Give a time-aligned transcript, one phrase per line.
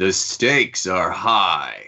[0.00, 1.84] the stakes are high.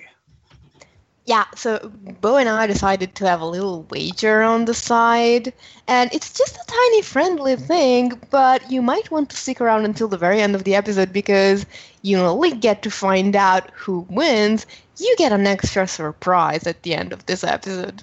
[1.24, 5.50] Yeah, so Bo and I decided to have a little wager on the side,
[5.88, 10.08] and it's just a tiny friendly thing, but you might want to stick around until
[10.08, 11.64] the very end of the episode because
[12.02, 14.66] you only get to find out who wins.
[14.98, 18.02] You get an extra surprise at the end of this episode.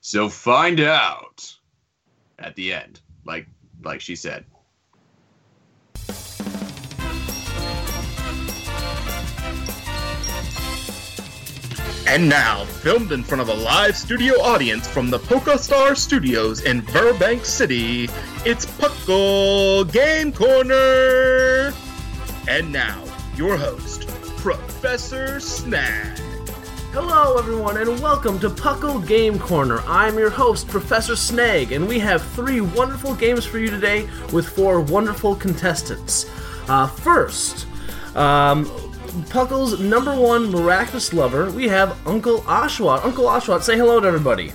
[0.00, 1.54] So find out
[2.38, 3.46] at the end, like
[3.84, 4.46] like she said.
[12.10, 16.80] And now, filmed in front of a live studio audience from the PokeStar Studios in
[16.80, 18.08] Burbank City,
[18.46, 21.74] it's Puckle Game Corner!
[22.48, 23.04] And now,
[23.36, 26.18] your host, Professor Snag.
[26.92, 29.80] Hello, everyone, and welcome to Puckle Game Corner.
[29.80, 34.48] I'm your host, Professor Snag, and we have three wonderful games for you today with
[34.48, 36.24] four wonderful contestants.
[36.70, 37.66] Uh, first,
[38.16, 38.64] um,
[39.24, 43.04] Puckle's number one miraculous lover, we have Uncle Oshawott.
[43.04, 44.52] Uncle Oshawott, say hello to everybody.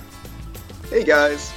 [0.90, 1.52] Hey guys.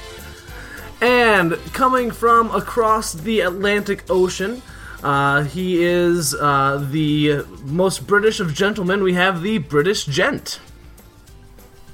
[1.00, 4.62] And coming from across the Atlantic Ocean,
[5.02, 9.02] uh, he is uh, the most British of gentlemen.
[9.02, 10.60] We have the British Gent.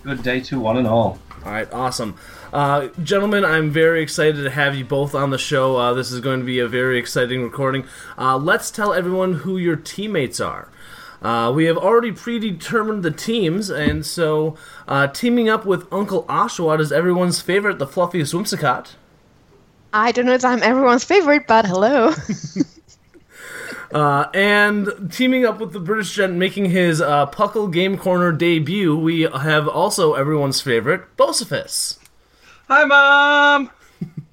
[0.02, 1.18] Good day to one and all.
[1.44, 2.16] All right, awesome.
[2.54, 5.76] Uh, gentlemen, I'm very excited to have you both on the show.
[5.76, 7.84] Uh, this is going to be a very exciting recording.
[8.16, 10.68] Uh, let's tell everyone who your teammates are.
[11.24, 14.54] Uh, we have already predetermined the teams, and so
[14.86, 18.96] uh, teaming up with Uncle Oshawott is everyone's favorite, the fluffiest Whimsicott.
[19.94, 22.12] I don't know if I'm everyone's favorite, but hello.
[23.92, 28.96] Uh, and teaming up with the British gent making his uh, Puckle Game Corner debut,
[28.96, 31.98] we have also everyone's favorite, Bocephus.
[32.66, 33.70] Hi, Mom!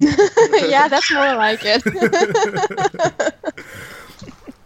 [0.00, 1.84] yeah, that's more like it.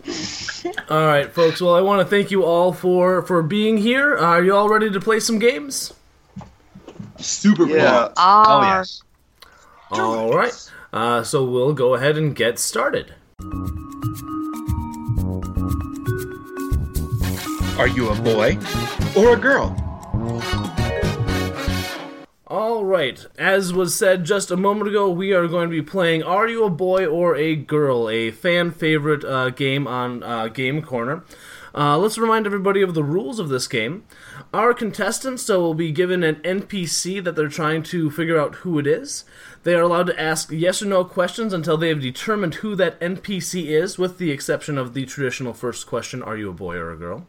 [0.90, 1.60] All right, folks.
[1.60, 4.16] Well, I want to thank you all for for being here.
[4.16, 5.92] Are you all ready to play some games?
[7.18, 8.08] Super Yeah.
[8.08, 8.14] pumped.
[8.18, 9.02] Oh, yes.
[9.90, 10.70] All right.
[10.92, 13.14] Uh, so we'll go ahead and get started.
[17.78, 18.58] Are you a boy
[19.16, 19.74] or a girl?
[22.48, 23.26] All right.
[23.36, 26.62] As was said just a moment ago, we are going to be playing Are You
[26.62, 31.24] a Boy or a Girl, a fan favorite uh, game on uh, Game Corner.
[31.74, 34.04] Uh, let's remind everybody of the rules of this game.
[34.54, 38.78] Our contestants so will be given an NPC that they're trying to figure out who
[38.78, 39.24] it is.
[39.64, 43.00] They are allowed to ask yes or no questions until they have determined who that
[43.00, 46.92] NPC is, with the exception of the traditional first question Are you a boy or
[46.92, 47.26] a girl?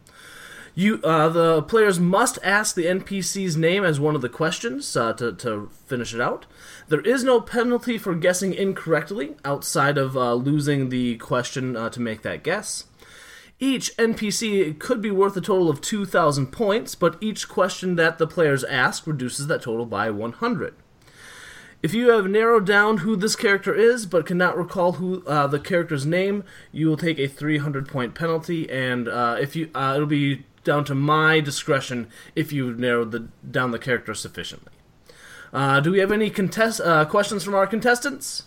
[0.77, 5.11] You, uh, the players must ask the NPC's name as one of the questions uh,
[5.13, 6.45] to, to finish it out.
[6.87, 11.99] There is no penalty for guessing incorrectly outside of uh, losing the question uh, to
[11.99, 12.83] make that guess.
[13.59, 18.27] Each NPC could be worth a total of 2,000 points, but each question that the
[18.27, 20.75] players ask reduces that total by 100.
[21.81, 25.59] If you have narrowed down who this character is but cannot recall who uh, the
[25.59, 30.05] character's name, you will take a 300 point penalty, and uh, if you, uh, it'll
[30.05, 34.73] be down to my discretion if you've narrowed the, down the character sufficiently.
[35.51, 38.43] Uh, do we have any contest uh, questions from our contestants?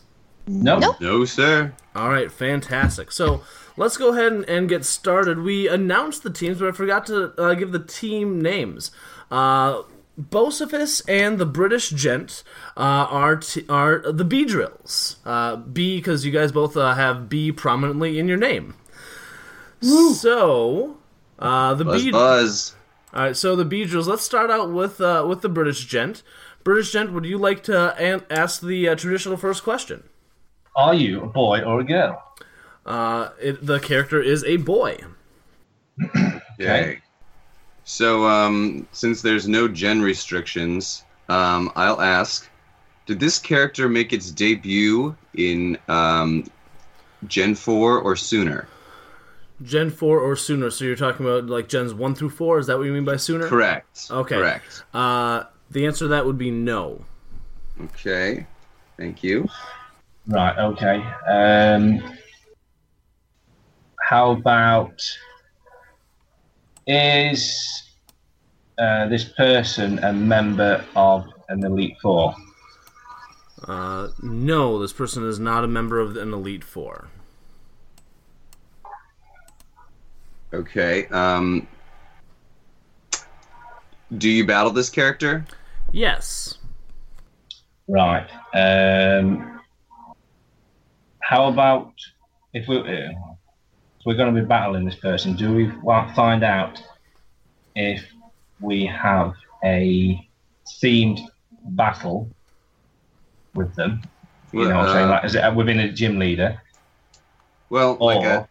[0.46, 0.96] No.
[1.00, 1.72] No, sir.
[1.94, 3.11] All right, fantastic.
[3.11, 3.43] So
[3.76, 5.43] let's go ahead and, and get started.
[5.43, 8.90] We announced the teams, but I forgot to uh, give the team names.
[9.31, 9.82] Uh,
[10.20, 12.43] Bocephus and the British Gent
[12.76, 15.16] uh, are t- are the Beedrills.
[15.25, 18.75] Uh, B because you guys both uh, have B prominently in your name.
[19.81, 20.99] So
[21.40, 22.75] uh, the Buzz B buzz.
[23.12, 24.06] All right, so the Beedrills.
[24.06, 26.22] Let's start out with uh, with the British Gent.
[26.62, 30.04] British Gent, would you like to an- ask the uh, traditional first question?
[30.76, 32.22] Are you a boy or a girl?
[32.87, 34.98] Uh, it, the character is a boy.
[36.60, 36.98] Okay.
[37.84, 42.48] So, um, since there's no gen restrictions, um, I'll ask:
[43.06, 46.44] Did this character make its debut in um,
[47.26, 48.69] Gen Four or sooner?
[49.62, 50.71] Gen 4 or sooner.
[50.71, 52.59] So you're talking about like gens 1 through 4?
[52.59, 53.49] Is that what you mean by sooner?
[53.49, 54.07] Correct.
[54.11, 54.37] Okay.
[54.37, 54.85] Correct.
[54.95, 57.05] Uh, the answer to that would be no.
[57.83, 58.47] Okay.
[58.97, 59.49] Thank you.
[60.27, 61.03] Right, okay.
[61.29, 62.17] Um,
[64.01, 65.01] how about
[66.87, 67.83] is
[68.79, 72.35] uh, this person a member of an Elite Four?
[73.67, 77.09] Uh, no, this person is not a member of an Elite Four.
[80.52, 81.06] Okay.
[81.08, 81.67] Um,
[84.19, 85.44] do you battle this character?
[85.93, 86.58] Yes.
[87.88, 88.29] Right.
[88.55, 89.61] Um,
[91.20, 91.93] how about
[92.52, 95.35] if we uh, if we're going to be battling this person?
[95.35, 95.70] Do we
[96.14, 96.82] find out
[97.76, 98.05] if
[98.61, 100.29] we have a
[100.82, 101.20] themed
[101.64, 102.29] battle
[103.55, 104.02] with them?
[104.52, 106.61] You know, what I'm saying Uh, like, is it within a gym leader,
[107.69, 108.49] Well, or like a.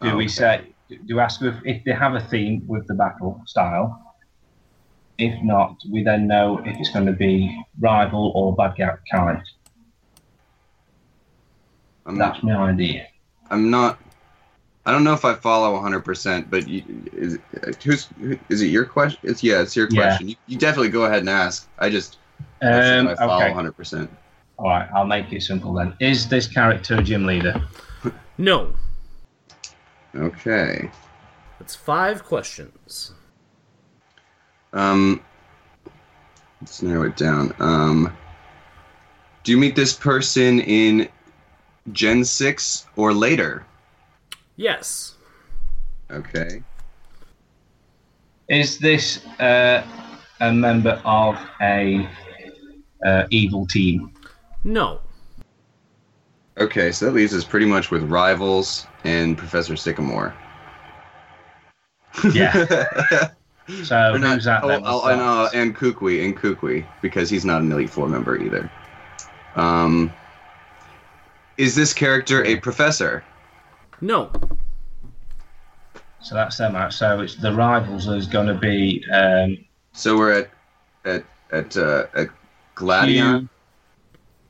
[0.00, 0.28] do oh, we okay.
[0.28, 4.00] say do we ask if, if they have a theme with the battle style?
[5.18, 9.40] If not, we then know if it's going to be rival or bad guy kind.
[12.06, 13.06] I'm That's my idea.
[13.50, 13.98] I'm not.
[14.86, 16.82] I don't know if I follow 100, percent but you,
[17.14, 17.38] is
[17.82, 19.18] who's who- is it your question?
[19.22, 20.02] It's yeah, it's your Yeah.
[20.08, 20.28] question.
[20.28, 21.68] You, you definitely go ahead and ask.
[21.78, 22.18] I just
[22.60, 23.48] Um, I follow okay.
[23.48, 23.72] 100.
[23.76, 24.10] percent
[24.58, 25.94] All right, I'll make it simple then.
[26.00, 27.54] Is this character a gym leader?
[28.36, 28.74] No.
[30.16, 30.90] Okay.
[31.58, 33.12] That's five questions.
[34.72, 35.22] Um,
[36.60, 37.54] let's narrow it down.
[37.58, 38.16] Um,
[39.42, 41.08] do you meet this person in
[41.92, 43.64] Gen six or later?
[44.56, 45.14] Yes.
[46.10, 46.62] Okay.
[48.48, 49.84] Is this uh,
[50.40, 52.08] a member of a
[53.04, 54.12] uh, evil team?
[54.64, 55.00] No.
[56.58, 60.34] Okay, so that leaves us pretty much with rivals and Professor Sycamore.
[62.32, 63.28] Yeah.
[63.84, 64.82] So Or not- who's that oh, then?
[64.84, 68.70] oh, and, uh, and Kukui, and Kukui, because he's not an Elite Four member either.
[69.56, 70.12] Um,
[71.56, 73.24] is this character a professor?
[74.02, 74.30] No.
[76.20, 76.92] So that's them out.
[76.92, 79.56] So it's the rivals is going to be um,
[79.94, 80.50] So we're at
[81.06, 82.28] at at uh, at
[82.74, 83.40] Gladion.
[83.40, 83.48] Hugh,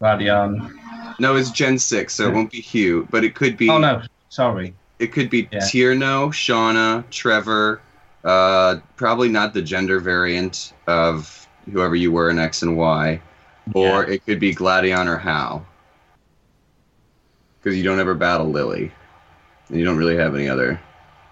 [0.01, 0.75] Gladion.
[1.21, 3.71] No, it's Gen six, so it won't be Hugh, but it could be.
[3.71, 4.03] Oh no,
[4.35, 4.75] sorry.
[4.99, 5.61] It could be Yeah.
[5.61, 7.81] Tierno, Shauna, Trevor.
[8.25, 13.21] Uh, probably not the gender variant of whoever you were in X and Y,
[13.75, 14.15] or Yeah.
[14.15, 15.65] it could be Gladion or Hau.
[17.63, 18.91] Because you don't ever battle Lillie,
[19.69, 20.81] and you don't really have any other.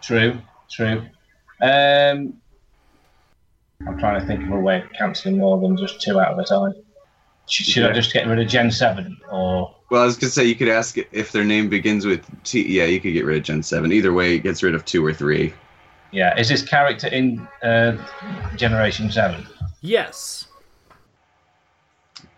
[0.00, 0.38] True,
[0.70, 1.02] true.
[1.60, 2.34] Um,
[3.86, 6.38] I'm trying to think of a way of cancelling more than just two out of
[6.38, 6.74] a time.
[7.48, 9.74] Should, should I just get rid of Gen Seven or?
[9.90, 12.66] Well, I was gonna say you could ask if their name begins with T.
[12.66, 13.92] Yeah, you could get rid of Gen Seven.
[13.92, 15.52] Either way, it gets rid of two or three.
[16.12, 17.96] Yeah, is this character in uh,
[18.56, 19.46] Generation Seven?
[19.80, 20.46] Yes.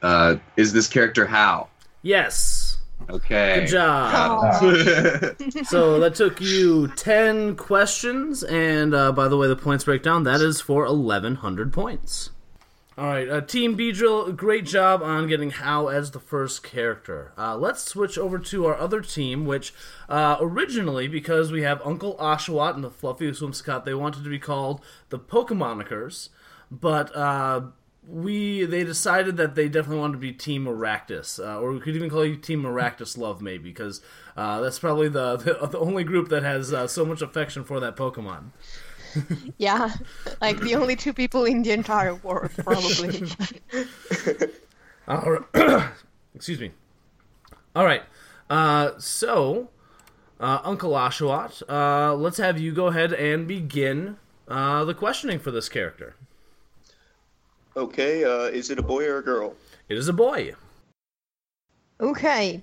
[0.02, 1.68] Uh, is this character Hau?
[2.02, 2.78] Yes.
[3.11, 3.61] Okay.
[3.61, 4.62] Good job.
[5.64, 10.25] So that took you 10 questions, and uh, by the way, the points break down.
[10.25, 12.30] that is for 1,100 points.
[12.96, 17.32] All right, uh, Team Beedrill, great job on getting Hau as the first character.
[17.36, 19.74] Uh, let's switch over to our other team, which
[20.08, 24.38] uh, originally, because we have Uncle Oshawott and the Fluffy Whimsicott, they wanted to be
[24.38, 26.28] called the Pokemonikers,
[26.70, 27.62] but uh,
[28.06, 31.96] we they decided that they definitely wanted to be Team Maractus, uh, or we could
[31.96, 34.02] even call you Team Maractus Love, maybe, because
[34.36, 37.96] uh, that's probably the, the the only group that has so much affection for that
[37.96, 38.50] Pokemon.
[39.59, 39.92] Yeah,
[40.40, 43.26] like the only two people in the entire world, probably.
[45.09, 45.90] All right.
[46.35, 46.73] Excuse me.
[47.76, 48.02] All right.
[48.50, 49.71] Uh, so,
[50.40, 54.16] uh, Uncle Oshawott, uh, let's have you go ahead and begin
[54.49, 56.16] uh, the questioning for this character.
[57.76, 59.54] Okay, uh, is it a boy or a girl?
[59.88, 60.54] It is a boy.
[62.00, 62.62] okay.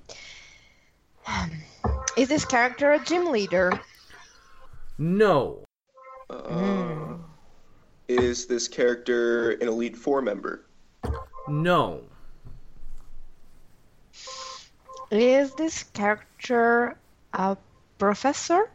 [2.18, 3.72] Is this character a gym leader?
[4.98, 5.64] No.
[6.32, 7.18] Uh,
[8.08, 10.66] Is this character an Elite Four member?
[11.48, 12.02] No.
[15.12, 16.98] Is this character
[17.34, 17.58] a
[17.98, 18.70] professor?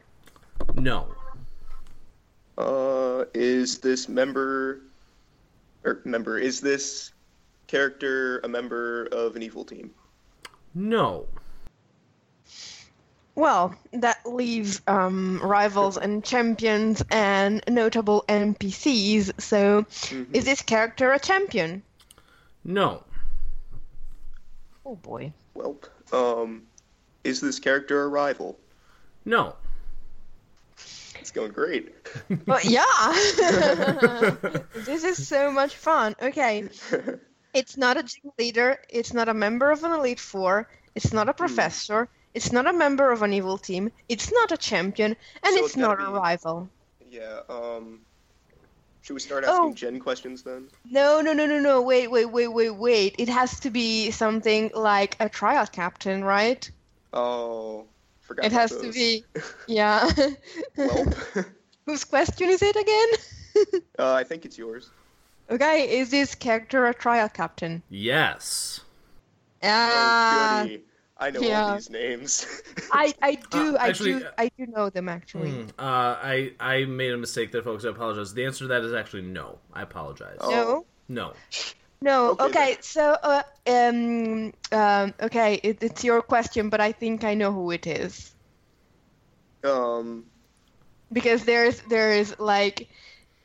[0.74, 1.08] No.
[2.58, 4.82] Uh, is this member
[5.84, 7.12] or member is this
[7.66, 9.90] character a member of an evil team?
[10.74, 11.26] No.
[13.36, 19.38] Well, that leaves um, rivals and champions and notable NPCs.
[19.40, 19.84] So,
[20.32, 21.82] is this character a champion?
[22.64, 23.02] No.
[24.86, 25.34] Oh boy.
[25.52, 25.76] Well,
[26.12, 26.62] um,
[27.24, 28.58] is this character a rival?
[29.26, 29.54] No.
[31.20, 31.92] It's going great.
[32.46, 32.84] Well, yeah.
[34.74, 36.16] this is so much fun.
[36.22, 36.68] Okay.
[37.54, 38.78] It's not a gym leader.
[38.90, 40.68] It's not a member of an Elite Four.
[40.94, 42.06] It's not a professor.
[42.36, 43.90] It's not a member of an evil team.
[44.10, 45.16] It's not a champion.
[45.42, 46.68] And So it's it's not a rival.
[47.10, 47.40] Yeah.
[47.48, 48.00] Um,
[49.00, 49.68] should we start Oh.
[49.70, 50.68] asking Gen questions then?
[50.90, 51.80] No, no, no, no, no.
[51.80, 53.14] Wait, wait, wait, wait, wait.
[53.18, 56.70] It has to be something like a trial captain, right?
[57.14, 57.86] Oh,
[58.20, 58.44] forgot.
[58.44, 59.24] It about has to be.
[59.66, 60.10] Yeah.
[60.76, 61.06] Well,
[61.86, 63.80] Whose question is it again?
[63.98, 64.90] uh, I think it's yours.
[65.48, 67.82] okay, is this character a trial captain?
[67.88, 68.80] Yes.
[69.62, 70.84] Ah, oh, goody.
[71.18, 71.62] I know yeah.
[71.62, 72.46] all these names.
[72.90, 75.52] I, I do, Uh, I actually, do, uh, I do know them actually.
[75.52, 77.84] Hmm, Uh, I I made a mistake there, folks.
[77.84, 78.34] I apologize.
[78.34, 79.60] The answer to that is actually no.
[79.72, 80.38] I apologize.
[80.40, 80.50] Oh.
[80.50, 81.36] No, No.
[82.00, 82.36] no.
[82.40, 87.34] Okay, Okay, so uh, um, um, okay, it, it's your question, but I think I
[87.34, 88.34] know who it is
[89.64, 90.26] um,
[91.12, 92.88] because there's there's like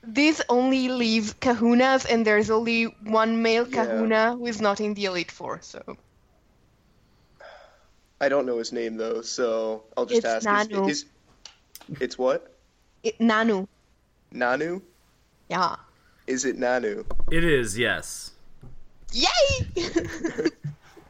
[0.04, 3.86] this only leaves Kahunas, and there's only one male Yeah.
[3.86, 5.62] Kahuna who is not in the Elite Four.
[5.62, 5.82] So
[8.22, 10.70] I don't know his name though, so I'll just It's ask.
[10.72, 10.88] Nanu.
[10.90, 11.06] Is,
[11.90, 12.56] is, it's what?
[13.04, 13.68] it, Nanu,
[14.34, 14.82] Nanu?
[15.50, 15.75] yeah,
[16.28, 17.04] Is it Nanu?
[17.32, 18.32] It is yes.
[19.12, 19.28] yay!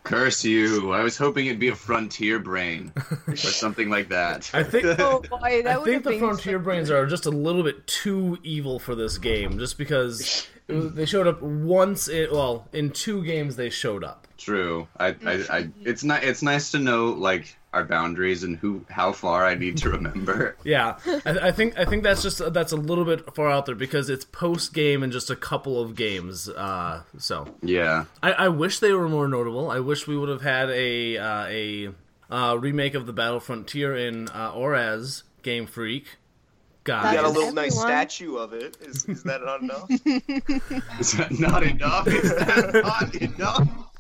[0.04, 0.92] Curse you!
[0.94, 2.92] I was hoping it'd be a frontier brain
[3.28, 4.50] or something like that.
[4.54, 7.30] I think oh boy, that I would think the Frontier so- Brains are just a
[7.30, 12.08] little bit too evil for this game, just because was, they showed up once.
[12.08, 14.28] In, well, in two games they showed up.
[14.42, 14.88] True.
[14.98, 16.24] I, I, I, it's not.
[16.24, 20.58] It's nice to know like our boundaries and who, how far I need to remember.
[20.64, 23.76] Yeah, I, I think I think that's just that's a little bit far out there
[23.76, 26.50] because it's post game and just a couple of games.
[26.50, 28.06] Uh, so Yeah.
[28.24, 29.70] I, I wish they were more notable.
[29.72, 31.90] I wish we would have had a uh, a
[32.30, 36.06] uh, remake of the Battle Frontier in uh, ORAS Game Freak.
[36.06, 38.76] You God, got a Is little nice everyone- statue of it.
[38.82, 39.88] Is, is that not enough?
[41.00, 42.08] Is that not enough?
[42.08, 43.91] Is that not enough?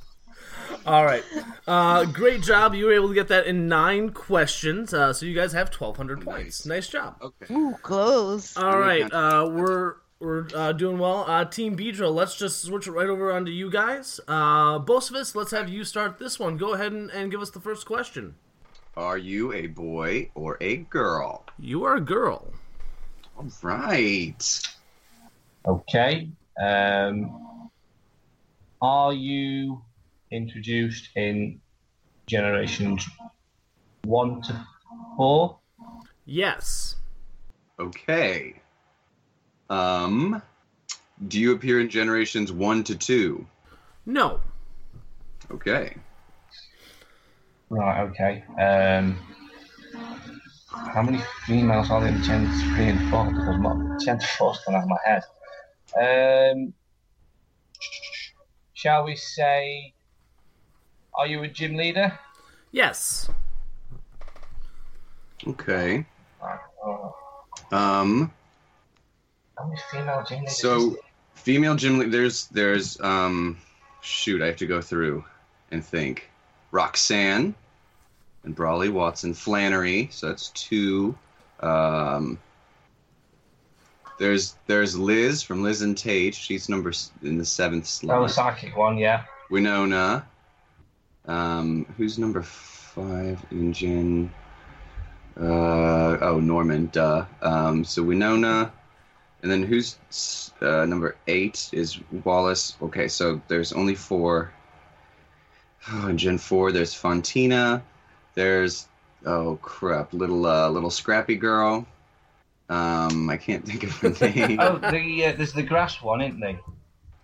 [0.86, 1.24] All right.
[1.68, 2.74] Uh, great job.
[2.74, 4.94] You were able to get that in nine questions.
[4.94, 6.66] Uh, so you guys have 1,200 points.
[6.66, 7.18] Nice job.
[7.22, 7.54] Okay.
[7.54, 8.58] Ooh, close.
[8.58, 9.12] All right.
[9.12, 11.26] Uh, we're we're uh, doing well.
[11.28, 14.20] Uh, Team Beedrill, let's just switch it right over onto you guys.
[14.28, 16.58] Uh, Bocephus, let's have you start this one.
[16.58, 18.36] Go ahead and, and give us the first question.
[18.96, 21.46] Are you a boy or a girl?
[21.58, 22.54] You are a girl.
[23.38, 24.62] All right.
[25.66, 26.30] Okay.
[26.62, 27.70] Um,
[28.82, 29.82] are you
[30.32, 31.60] introduced in
[32.28, 33.08] generations
[34.04, 34.66] one to
[35.18, 35.60] four?
[36.26, 36.96] Yes.
[37.80, 38.56] Okay.
[39.70, 40.42] Um,
[41.28, 43.46] do you appear in generations one to two?
[44.06, 44.40] No.
[45.52, 45.96] Okay.
[47.70, 48.02] Right.
[48.02, 48.44] Okay.
[48.60, 49.18] Um,
[50.72, 53.26] how many females are there in Gen three and four?
[53.26, 55.24] Because my Gen four's gone out of my head.
[56.54, 56.74] Um,
[58.74, 59.94] shall we say?
[61.14, 62.18] Are you a gym leader?
[62.72, 63.30] Yes.
[65.48, 66.06] Okay.
[67.72, 68.32] Um,
[69.58, 70.54] how many female gym leaders?
[70.54, 71.00] is so there?
[71.36, 72.12] female gym lead.
[72.12, 73.58] There's there's um,
[74.02, 74.42] shoot.
[74.42, 75.24] I have to go through
[75.72, 76.30] and think.
[76.72, 77.54] Roxanne
[78.44, 80.10] and Brawly Wattson Flannery.
[80.12, 81.18] So that's two.
[81.60, 82.40] Um,
[84.20, 86.36] there's there's Liz from Liz and Tate.
[86.36, 88.18] She's number s- in the seventh slot.
[88.18, 89.24] Oh, the psychic one, yeah.
[89.50, 90.26] Winona.
[91.26, 94.32] Um, who's number five in Gen?
[95.40, 97.26] Uh, oh, Norman, duh.
[97.42, 98.72] Um, so Winona.
[99.42, 99.98] And then who's
[100.62, 102.76] uh, number eight is Wallace.
[102.82, 104.52] Okay, so there's only four.
[105.90, 107.82] Oh, in Gen 4, there's Fontina.
[108.36, 108.88] There's,
[109.26, 111.88] oh crap, little uh, little scrappy girl.
[112.70, 114.60] Um, I can't think of her name.
[114.62, 116.60] Oh, the uh, there's the grass one, isn't there?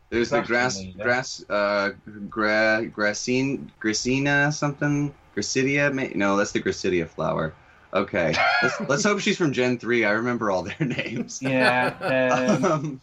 [0.09, 1.91] There's the Grass grass, uh,
[2.29, 5.93] gra, gracine, gracina something, gracidia.
[5.93, 7.53] May, no, that's the Gracidea flower.
[7.93, 8.33] Okay,
[8.63, 10.05] let's, let's hope she's from Gen three.
[10.05, 11.41] I remember all their names.
[11.41, 11.95] Yeah.
[12.31, 13.01] Um, Um,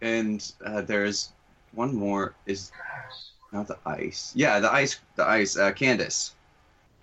[0.00, 1.30] and uh, there's
[1.72, 2.34] one more.
[2.46, 2.72] Is
[3.52, 4.32] not the ice.
[4.34, 4.98] Yeah, the ice.
[5.16, 5.56] The ice.
[5.56, 6.32] Uh, Candice.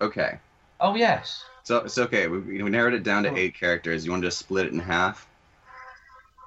[0.00, 0.38] Okay.
[0.80, 1.44] Oh yes.
[1.62, 2.26] So it's okay.
[2.26, 4.04] We, we narrowed it down to eight characters.
[4.04, 5.26] You want to just split it in half?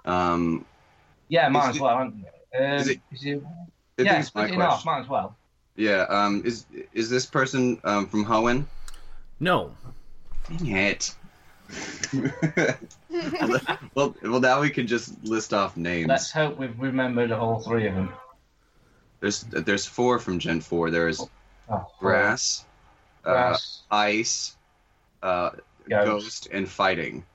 [0.03, 0.65] Um,
[1.29, 2.11] Yeah, might as well.
[2.57, 3.43] Um, is it- is it-
[3.97, 4.91] I yeah, it's my split it in question.
[4.91, 5.35] Might as well.
[5.77, 6.01] Yeah.
[6.09, 8.65] Um, is is this person um, from Hoenn?
[9.39, 9.71] No.
[10.50, 11.15] Dang it.
[13.95, 16.07] well, well, now we can just list off names.
[16.07, 18.13] Let's hope we've remembered all three of them.
[19.19, 20.91] There's there's four from Gen Four.
[20.91, 21.21] There's
[21.67, 22.63] Oh, grass,
[23.25, 23.57] uh,
[23.89, 24.55] ice,
[25.24, 25.50] uh,
[25.89, 26.05] Ghost.
[26.05, 27.25] ghost, and fighting.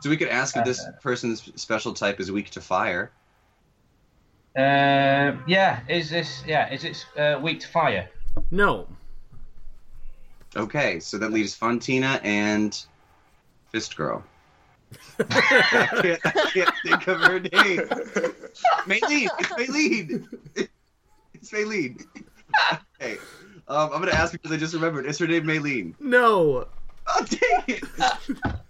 [0.00, 3.10] So we could ask if this person's special type is weak to fire.
[4.56, 5.80] Uh, yeah.
[5.88, 6.42] Is this?
[6.46, 6.72] Yeah.
[6.72, 8.08] Is it uh, weak to fire?
[8.50, 8.86] No.
[10.56, 12.84] Okay, so that leaves Fontina and
[13.70, 14.24] Fist Girl.
[15.20, 15.24] I,
[16.02, 17.86] can't, I can't think of her name.
[18.86, 19.28] Maylene!
[19.38, 20.68] It's Maylene!
[21.34, 22.04] It's Maylene.
[23.00, 23.18] Okay.
[23.68, 25.06] Um, I'm gonna ask because I just remembered.
[25.06, 25.94] Is her name Maylene?
[26.00, 26.66] No.
[27.06, 27.84] Oh, dang it!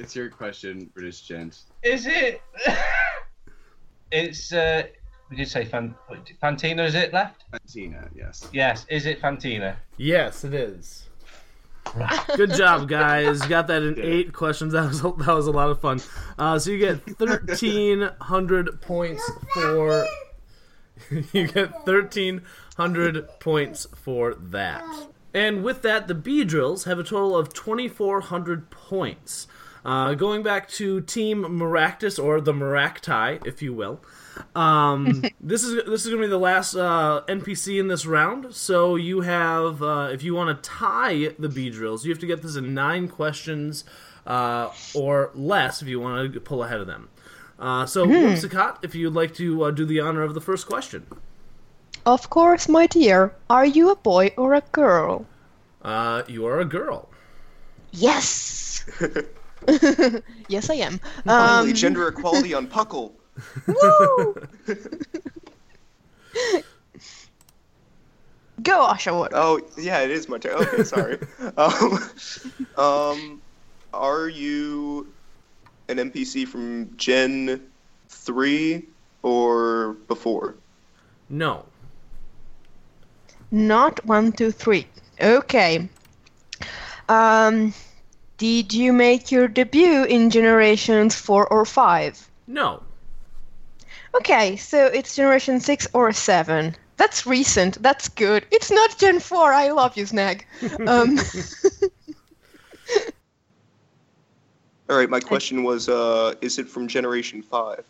[0.00, 1.62] it's your question, British gent.
[1.82, 2.42] Is it?
[4.10, 4.52] it's.
[4.52, 4.84] Uh,
[5.28, 5.94] we did say Fan-
[6.42, 6.86] Fantina.
[6.86, 7.44] Is it left?
[7.52, 8.48] Fontina, yes.
[8.52, 8.84] Yes.
[8.88, 9.76] Is it Fantina?
[9.96, 11.08] Yes, it is.
[12.36, 13.40] Good job, guys.
[13.42, 14.72] Got that in eight questions.
[14.72, 16.00] That was that was a lot of fun.
[16.38, 20.06] Uh, so you get thirteen hundred points for.
[21.32, 22.42] you get thirteen
[22.76, 24.84] hundred points for that.
[25.32, 29.46] And with that, the Beedrills have a total of twenty four hundred points.
[29.84, 34.00] Uh, going back to Team Maractus or the Maracti, if you will.
[34.54, 38.54] Um, this is this is going to be the last uh, NPC in this round.
[38.54, 42.42] So you have, uh, if you want to tie the Beedrills, you have to get
[42.42, 43.84] this in nine questions
[44.26, 47.08] uh, or less if you want to pull ahead of them.
[47.58, 48.06] Uh, so.
[48.06, 51.06] Whimsicott, if you'd like to uh, do the honor of the first question.
[52.06, 53.34] Of course, my dear.
[53.50, 55.26] Are you a boy or a girl?
[55.82, 57.10] Uh, you are a girl.
[57.92, 58.84] Yes.
[60.48, 60.98] yes, I am.
[61.24, 63.12] Finally, Um, gender equality on Puckle.
[63.66, 64.36] Woo!
[68.62, 69.30] Go, Oshawott.
[69.32, 70.54] Oh, yeah, it is my turn.
[70.54, 71.18] Okay, sorry.
[71.56, 71.98] um,
[72.76, 73.40] um,
[73.94, 75.12] are you
[75.88, 77.62] an NPC from Gen
[78.08, 78.86] 3
[79.22, 80.56] or before?
[81.30, 81.64] No.
[83.50, 84.86] Not one, two, three.
[85.20, 85.88] Okay.
[87.08, 87.74] Um,
[88.40, 92.30] did you make your debut in generations four or five?
[92.46, 92.82] No.
[94.16, 96.74] Okay, so it's generation six or seven.
[96.96, 97.82] That's recent.
[97.82, 98.46] That's good.
[98.50, 99.52] It's not Gen four.
[99.52, 100.46] I love you, Snag.
[100.86, 101.18] Um,
[104.88, 107.84] All right, my question was, uh, is it from Generation 5?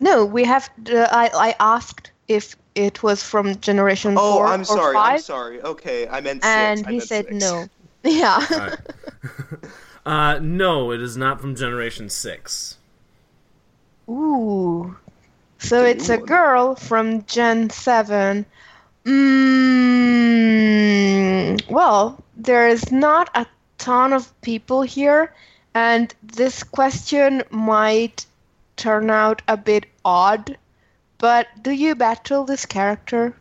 [0.00, 0.68] no, we have.
[0.90, 4.46] Uh, I I asked if it was from generation oh, 4.
[4.46, 4.94] Oh, I'm or sorry.
[4.94, 5.62] five, I'm sorry.
[5.62, 6.56] Okay, I meant six.
[6.56, 7.40] and I he meant said six.
[7.40, 7.68] no.
[8.04, 8.76] Yeah.
[10.06, 12.76] Uh, no, it is not from Generation 6.
[14.08, 14.94] Ooh.
[15.58, 18.44] So it's a girl from Gen 7.
[19.06, 19.30] Mm,
[21.70, 23.46] well, there's not a
[23.78, 25.32] ton of people here,
[25.74, 28.26] and this question might
[28.76, 30.58] turn out a bit odd.
[31.16, 33.34] But do you battle this character?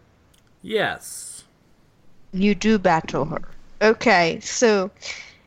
[0.62, 1.44] Yes.
[2.32, 3.42] You do battle her.
[3.84, 4.92] Okay, so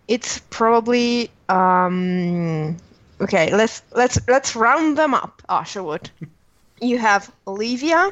[0.08, 2.76] it's probably um
[3.18, 6.10] okay, let's let's let's round them up, Oshawott.
[6.80, 8.10] You have Olivia.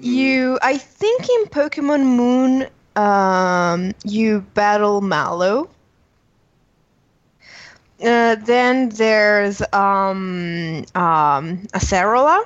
[0.00, 5.70] You I think in Pokemon Moon um you battle Mallow.
[8.04, 12.44] Uh, then there's um um Acerola.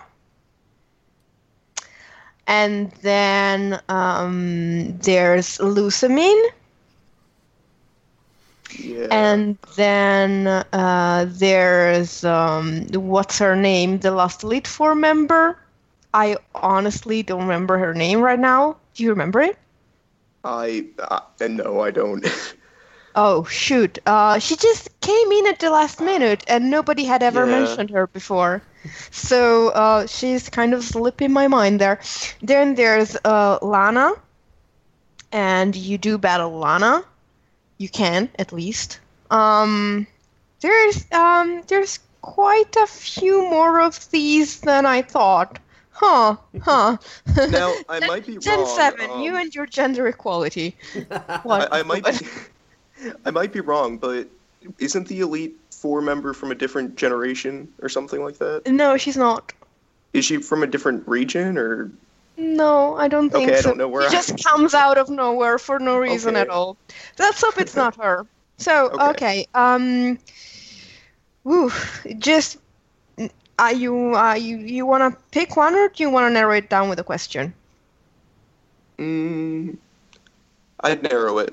[2.47, 6.43] And then um, there's Lusamine.
[8.79, 9.11] Yeah.
[9.11, 13.99] And then uh, there's um, what's her name?
[13.99, 15.59] The last Elite Four member.
[16.13, 18.77] I honestly don't remember her name right now.
[18.95, 19.57] Do you remember it?
[20.45, 22.25] I, uh, no, I don't.
[23.15, 23.99] Oh shoot!
[24.07, 27.47] Uh, she just came in at the last minute, and nobody had ever Yeah.
[27.47, 28.63] mentioned her before.
[29.11, 32.01] So uh, she's kind of slipping my mind there.
[32.42, 34.12] Then there's uh, Lana,
[35.33, 37.05] and you do battle Lana.
[37.79, 39.01] You can at least.
[39.31, 40.07] Um,
[40.61, 45.59] there's um, there's quite a few more of these than I thought.
[45.90, 46.37] Huh?
[46.61, 46.97] Huh?
[47.51, 48.77] now, I might be Gen wrong.
[48.77, 50.77] seven, um, you and your gender equality.
[51.11, 52.05] I, I might
[53.01, 54.29] be, I might be wrong, but
[54.79, 58.66] isn't the Elite four member from a different generation or something like that?
[58.66, 59.53] No, she's not.
[60.14, 61.90] Is she from a different region or?
[62.38, 65.11] No, I don't think Okay, I don't know where She I- just comes out of
[65.11, 66.79] nowhere for no reason at all.
[67.18, 68.25] Let's hope it's not her.
[68.57, 69.11] So, Okay.
[69.11, 70.18] okay, um,
[71.44, 71.70] woo,
[72.18, 72.57] just,
[73.59, 76.55] are you, are you, you want to pick one or do you want to narrow
[76.55, 77.53] it down with a question?
[78.99, 79.77] Mm,
[80.81, 81.53] I'd narrow it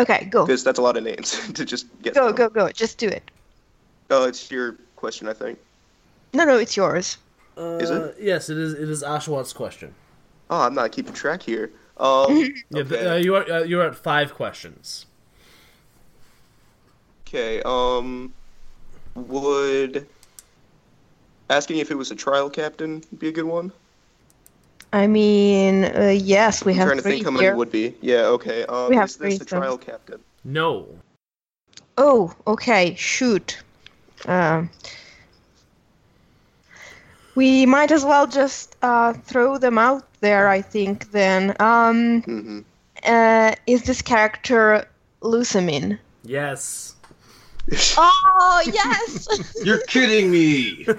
[0.00, 2.14] Okay, go, because that's a lot of names to just get.
[2.14, 2.48] go, through.
[2.48, 2.72] go, go.
[2.72, 3.30] Just do it.
[4.10, 5.58] Oh, it's your question, I think.
[6.32, 7.18] No, no, it's yours.
[7.56, 8.16] Uh, Is it?
[8.20, 8.74] Yes, it is.
[8.74, 9.94] It is Oshawott question.
[10.48, 11.70] Oh, I'm not keeping track here.
[11.98, 12.26] Um,
[12.70, 13.06] Yeah, th- okay.
[13.06, 15.06] uh, you are uh, you're at five questions.
[17.26, 18.32] Okay, um,
[19.14, 20.06] would
[21.48, 23.70] asking if it was a trial captain be a good one?
[24.92, 27.50] I mean, uh, yes, we I'm have trying to three think how here.
[27.50, 27.94] many would be.
[28.00, 28.64] Yeah, okay.
[28.66, 30.20] Um, We have is this three, the so- trial captain?
[30.44, 30.88] No.
[31.96, 33.58] Oh, okay, shoot.
[34.26, 34.70] Um,
[37.34, 41.50] we might as well just uh, throw them out there, I think, then.
[41.60, 42.60] Um, Mm-hmm.
[43.04, 44.86] uh, is this character
[45.22, 45.98] Lusamine?
[46.24, 46.94] Yes.
[47.96, 49.54] Oh, yes!
[49.64, 50.84] You're kidding me.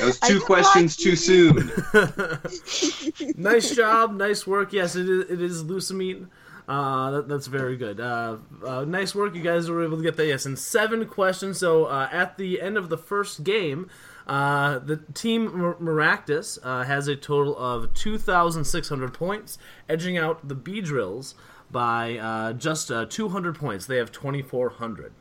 [0.00, 1.72] That was two questions too soon.
[3.36, 4.72] nice job, nice work.
[4.72, 5.30] Yes, it is.
[5.30, 6.28] It is Lusamine.
[6.66, 8.00] Uh, that, that's very good.
[8.00, 9.34] Uh, uh, nice work.
[9.34, 10.26] You guys were able to get that.
[10.26, 11.58] Yes, in seven questions.
[11.58, 13.90] So uh, at the end of the first game,
[14.26, 19.58] uh, the team Mar- Maractus uh, has a total of two thousand six hundred points,
[19.88, 21.34] edging out the Beedrills
[21.70, 23.86] by uh, just uh, two hundred points.
[23.86, 25.12] They have twenty four hundred.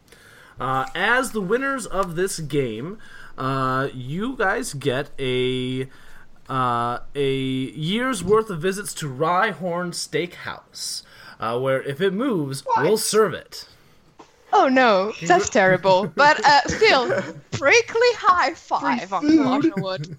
[0.59, 2.99] Uh, as the winners of this game,
[3.37, 5.87] uh, you guys get a
[6.49, 11.03] uh, a year's worth of visits to Rye Rhyhorn Steakhouse,
[11.39, 13.67] uh, where if it moves, we'll serve it.
[14.55, 16.07] Oh no, that's terrible.
[16.15, 17.07] But uh, still,
[17.51, 20.15] prickly high five on Colossalwood.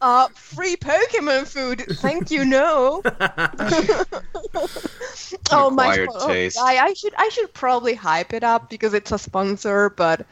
[0.00, 1.84] Uh, free Pokemon food.
[1.98, 2.44] Thank you.
[2.44, 3.02] No.
[5.50, 6.56] oh my acquired oh, taste.
[6.58, 9.90] I, I should I should probably hype it up because it's a sponsor.
[9.90, 10.24] But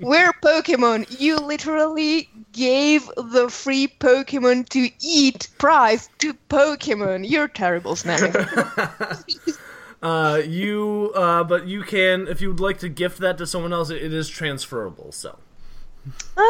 [0.00, 1.20] we're Pokemon.
[1.20, 7.28] You literally gave the free Pokemon to eat prize to Pokemon.
[7.28, 8.34] You're terrible, Snag.
[10.02, 13.72] Uh, you, uh, but you can if you would like to gift that to someone
[13.72, 13.90] else.
[13.90, 15.12] It, it is transferable.
[15.12, 15.38] So,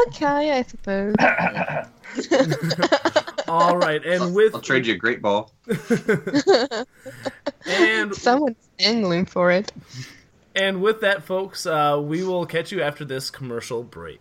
[0.09, 1.15] okay, I suppose.
[3.49, 5.53] all right, and with I'll trade you a great ball.
[7.67, 9.73] and Someone's angling for it.
[10.55, 14.21] and with that, folks, uh, we will catch you after this commercial break.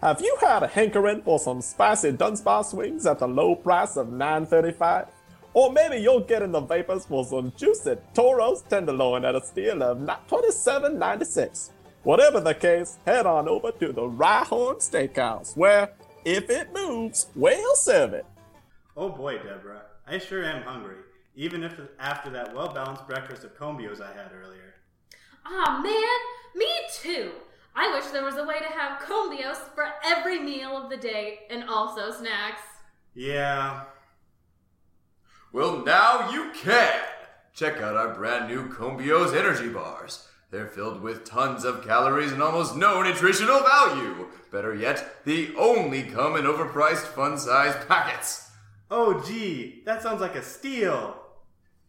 [0.00, 4.06] Have you had a hankering for some spicy Dunsparce wings at the low price of
[4.08, 5.08] $9.35?
[5.54, 9.82] Or maybe you'll get in the vapors for some juicy Tauros tenderloin at a steal
[9.82, 11.70] of $27.96.
[12.04, 15.90] Whatever the case, head on over to the Rhyhorn Steakhouse, where,
[16.24, 18.26] if it moves, we'll serve it.
[18.96, 20.96] Oh boy, Deborah, I sure am hungry.
[21.34, 24.74] Even if after that well-balanced breakfast of combios I had earlier.
[25.46, 26.18] Aw, man,
[26.54, 26.68] me
[27.00, 27.30] too.
[27.74, 31.40] I wish there was a way to have combios for every meal of the day
[31.48, 32.62] and also snacks.
[33.14, 33.84] Yeah.
[35.52, 37.00] Well, now you can!
[37.54, 40.28] Check out our brand new Combios energy bars.
[40.50, 44.28] They're filled with tons of calories and almost no nutritional value.
[44.52, 48.50] Better yet, they only come in overpriced fun sized packets.
[48.90, 51.16] Oh gee, that sounds like a steal.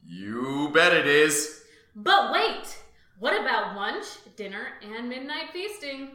[0.06, 1.64] You bet it is.
[1.96, 2.78] But wait,
[3.20, 6.12] what about lunch, dinner, and midnight feasting?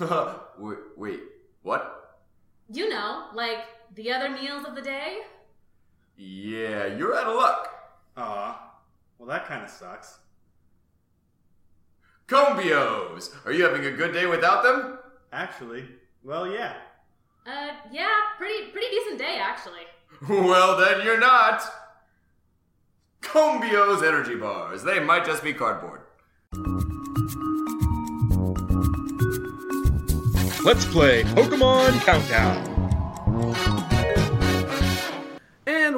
[0.58, 1.20] wait, wait,
[1.62, 2.18] what?
[2.72, 3.58] You know, like
[3.94, 5.20] the other meals of the day?
[6.22, 7.68] Yeah, you're out of luck.
[8.18, 8.72] Aw,
[9.18, 10.18] well that kinda sucks.
[12.28, 13.34] Combios!
[13.46, 14.98] Are you having a good day without them?
[15.32, 15.86] Actually,
[16.22, 16.74] well yeah.
[17.46, 19.86] Uh, yeah, pretty pretty decent day actually.
[20.28, 21.62] Well, then you're not.
[23.22, 24.82] Combios energy bars.
[24.82, 26.02] They might just be cardboard.
[30.62, 32.79] Let's play Pokemon Countdown.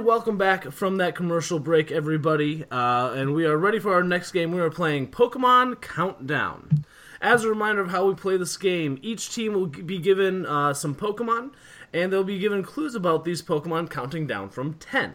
[0.03, 2.65] Welcome back from that commercial break, everybody.
[2.73, 4.51] Uh, and we are ready for our next game.
[4.51, 6.85] We are playing Pokemon Countdown.
[7.21, 10.75] As a reminder of how we play this game, each team will be given uh,
[10.75, 11.53] some Pokemon,
[11.93, 15.15] and they'll be given clues about these Pokemon counting down from 10.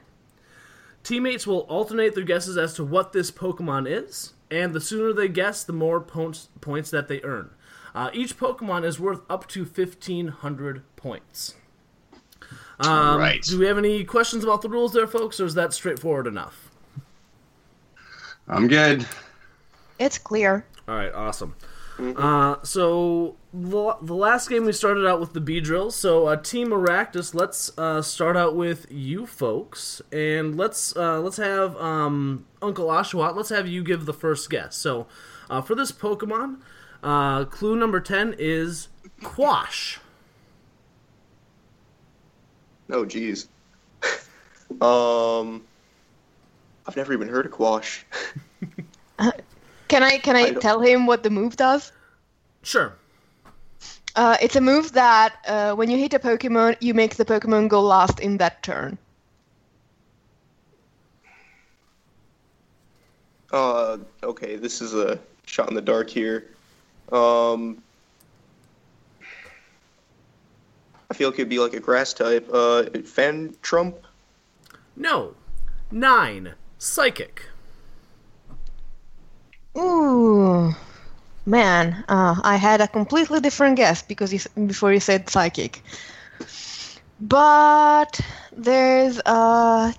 [1.03, 5.27] Teammates will alternate their guesses as to what this Pokemon is, and the sooner they
[5.27, 7.49] guess, the more points, points that they earn.
[7.93, 11.55] Uh, each Pokemon is worth up to 1,500 points.
[12.79, 13.41] Um, Right.
[13.41, 16.69] Do we have any questions about the rules there, folks, or is that straightforward enough?
[18.47, 19.05] I'm good.
[19.99, 20.65] It's clear.
[20.87, 21.55] All right, awesome.
[21.99, 25.93] Uh, so the, the last game we started out with the Beedrills.
[25.93, 31.37] So uh, Team Aractus, let's uh, start out with you folks, and let's uh, let's
[31.37, 33.35] have um, Uncle Oshawott.
[33.35, 34.75] Let's have you give the first guess.
[34.75, 35.07] So
[35.49, 36.57] uh, for this Pokemon,
[37.01, 38.89] uh, clue number ten is
[39.23, 39.99] Quash.
[42.89, 43.47] Oh, jeez.
[44.81, 45.63] um,
[46.85, 48.05] I've never even heard of Quash.
[49.87, 51.93] Can I can I, tell him what the move does?
[52.61, 52.93] Sure.
[54.17, 57.69] Uh, it's a move that uh, when you hit a Pokemon, you make the Pokemon
[57.69, 58.97] go last in that turn.
[63.51, 66.49] Uh, okay, this is a shot in the dark here.
[67.11, 67.81] Um,
[71.09, 72.47] I feel like it'd be like a grass type.
[72.51, 73.95] Uh, Phantump.
[74.95, 75.35] No,
[75.91, 77.41] nine Psychic.
[79.77, 80.73] Ooh,
[81.45, 85.83] man, uh, I had a completely different guess because you, before you said psychic.
[87.19, 88.19] But
[88.51, 89.93] there's a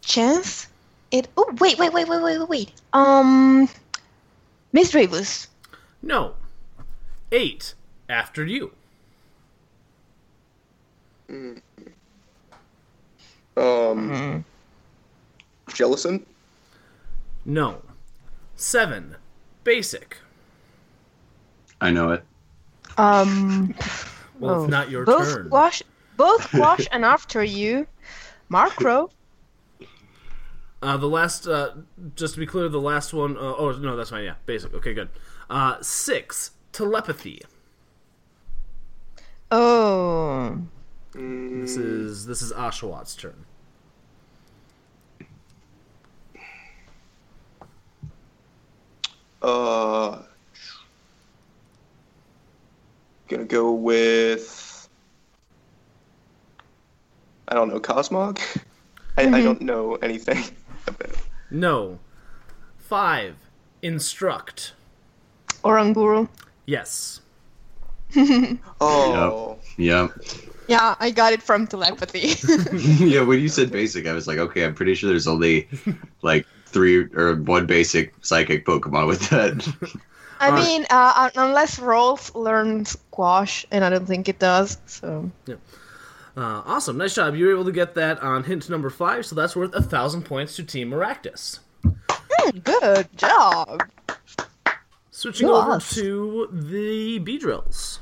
[0.00, 0.68] chance
[1.10, 1.28] it.
[1.36, 2.72] Oh wait, wait, wait, wait, wait, wait, wait.
[2.92, 3.68] Um,
[4.72, 5.46] Miss Draveless.
[6.02, 6.34] No,
[7.32, 7.74] eight
[8.08, 8.72] after you.
[11.28, 11.62] Um,
[15.68, 16.24] Jellicent.
[17.44, 17.82] No,
[18.56, 19.16] seven
[19.64, 20.16] Basic.
[21.80, 22.24] I know it.
[22.96, 23.74] Um,
[24.38, 25.46] Well, oh, it's not your both turn.
[25.46, 25.82] Squash,
[26.16, 27.86] both Squash and after you,
[28.50, 29.10] Markro.
[30.80, 31.74] Uh, the last, uh,
[32.14, 34.24] just to be clear, the last one uh, oh no, that's fine.
[34.24, 34.72] Yeah, basic.
[34.74, 35.08] Okay, good.
[35.50, 37.42] Uh, six telepathy.
[39.50, 40.58] Oh.
[41.12, 43.44] This is this is Oshawott's turn.
[49.40, 50.22] Uh,
[53.28, 54.88] gonna go with.
[57.46, 58.38] I don't know, Cosmog?
[59.16, 60.44] I, I don't know anything
[60.86, 61.16] about.
[61.50, 61.98] No,
[62.76, 63.36] five
[63.82, 64.72] instruct.
[65.64, 66.28] Oranguru.
[66.66, 67.20] Yes.
[68.80, 69.58] Oh.
[69.76, 70.12] Yep.
[70.68, 72.34] Yeah, I got it from telepathy.
[73.04, 75.68] yeah, when you said basic, I was like, okay, I'm pretty sure there's only
[76.22, 79.66] like three or one basic psychic Pokemon with that.
[80.40, 80.64] I Alright.
[80.64, 84.78] mean, uh, unless Ralts learns Squash, and I don't think it does.
[84.86, 85.56] So Yeah.
[86.36, 87.34] Uh, awesome, nice job.
[87.34, 90.22] You were able to get that on hint number five, so that's worth a thousand
[90.24, 91.58] points to Team Maractus.
[92.62, 93.82] Good job.
[95.10, 95.94] Switching Go over us.
[95.94, 97.98] to the Beedrills.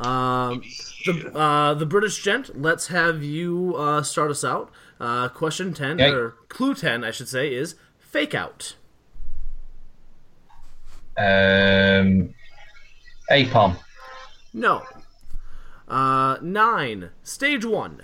[0.00, 0.62] Um,
[1.06, 2.60] the uh, the British gent.
[2.60, 4.70] Let's have you uh, start us out.
[5.00, 6.10] Uh, question ten Okay.
[6.10, 8.74] or clue ten, I should say, is fake out.
[11.16, 12.34] Um,
[13.30, 13.76] Aipom.
[14.52, 14.82] No.
[15.86, 17.10] Uh, nine.
[17.22, 18.02] Stage one.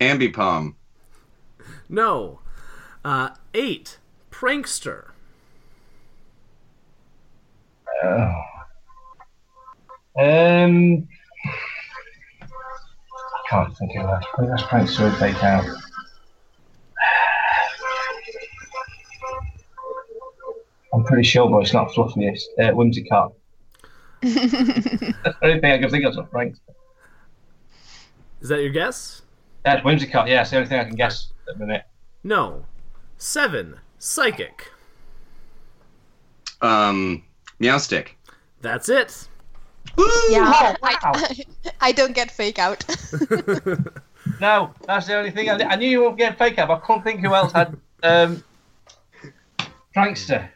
[0.00, 0.74] Ambipom.
[1.88, 2.40] No.
[3.04, 3.98] Uh, eight.
[4.30, 5.10] Prankster.
[8.04, 8.42] Oh.
[10.18, 11.06] Um,
[12.42, 14.24] I can't think of that.
[14.34, 15.64] I think that's Prankster would fake out.
[20.94, 22.46] I'm pretty sure, but it's not Fluffiest.
[22.58, 23.34] Uh, Whimsicott.
[24.22, 26.60] That's the only thing I can think of is Prankster.
[28.40, 29.22] Is that your guess?
[29.64, 31.82] That's Whimsicott, yeah, it's the only thing I can guess at the minute.
[32.24, 32.64] No.
[33.18, 33.80] Seven.
[33.98, 34.70] Psychic.
[36.62, 37.24] Um,
[37.60, 38.10] Meowstic.
[38.62, 39.28] That's it.
[40.28, 41.44] Yeah, I,
[41.80, 42.84] I don't get fake out.
[44.40, 45.48] No, that's the only thing.
[45.48, 47.76] I, I knew you wouldn't get fake out, but I couldn't think who else had
[48.02, 48.42] um,
[49.94, 50.48] Prankster.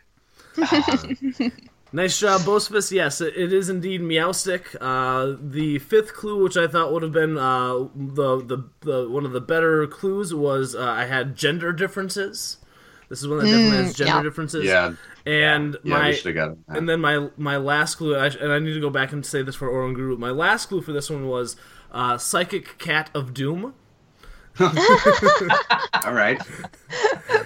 [1.93, 2.93] Nice job, both of us.
[2.93, 4.77] Yes, it, it is indeed Meowstic.
[4.81, 9.27] Uh, the fifth clue, which I thought would have been uh, the, the the one
[9.27, 12.59] of the better clues, was uh, I had gender differences.
[13.11, 14.23] This is one that definitely has Mm, gender yeah.
[14.23, 14.65] differences.
[14.65, 14.95] Yeah.
[15.27, 18.73] And Yeah, my should've gotten and then my my last clue, I, and I need
[18.73, 20.17] to go back and say this for Oranguru.
[20.17, 21.57] My last clue for this one was
[21.93, 23.75] uh, Psychic Cat of Doom.
[24.61, 26.41] All right.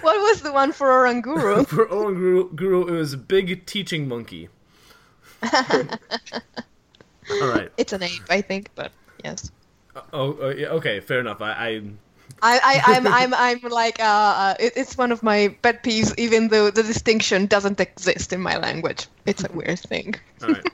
[0.03, 1.67] what was the one for Oranguru?
[1.67, 4.51] for Oranguru, Guru, it was Big Teaching Monkey.
[5.43, 5.51] All
[7.49, 7.71] right.
[7.77, 8.93] It's an ape, I think, but
[9.25, 9.51] yes.
[10.13, 11.41] Oh, uh, yeah, okay, fair enough.
[11.41, 11.83] I, I
[12.43, 16.15] I, I, I'm, I'm, I'm like, uh, uh, it, it's one of my pet peeves,
[16.19, 19.07] even though the distinction doesn't exist in my language.
[19.27, 20.15] It's a weird thing.
[20.43, 20.67] All right.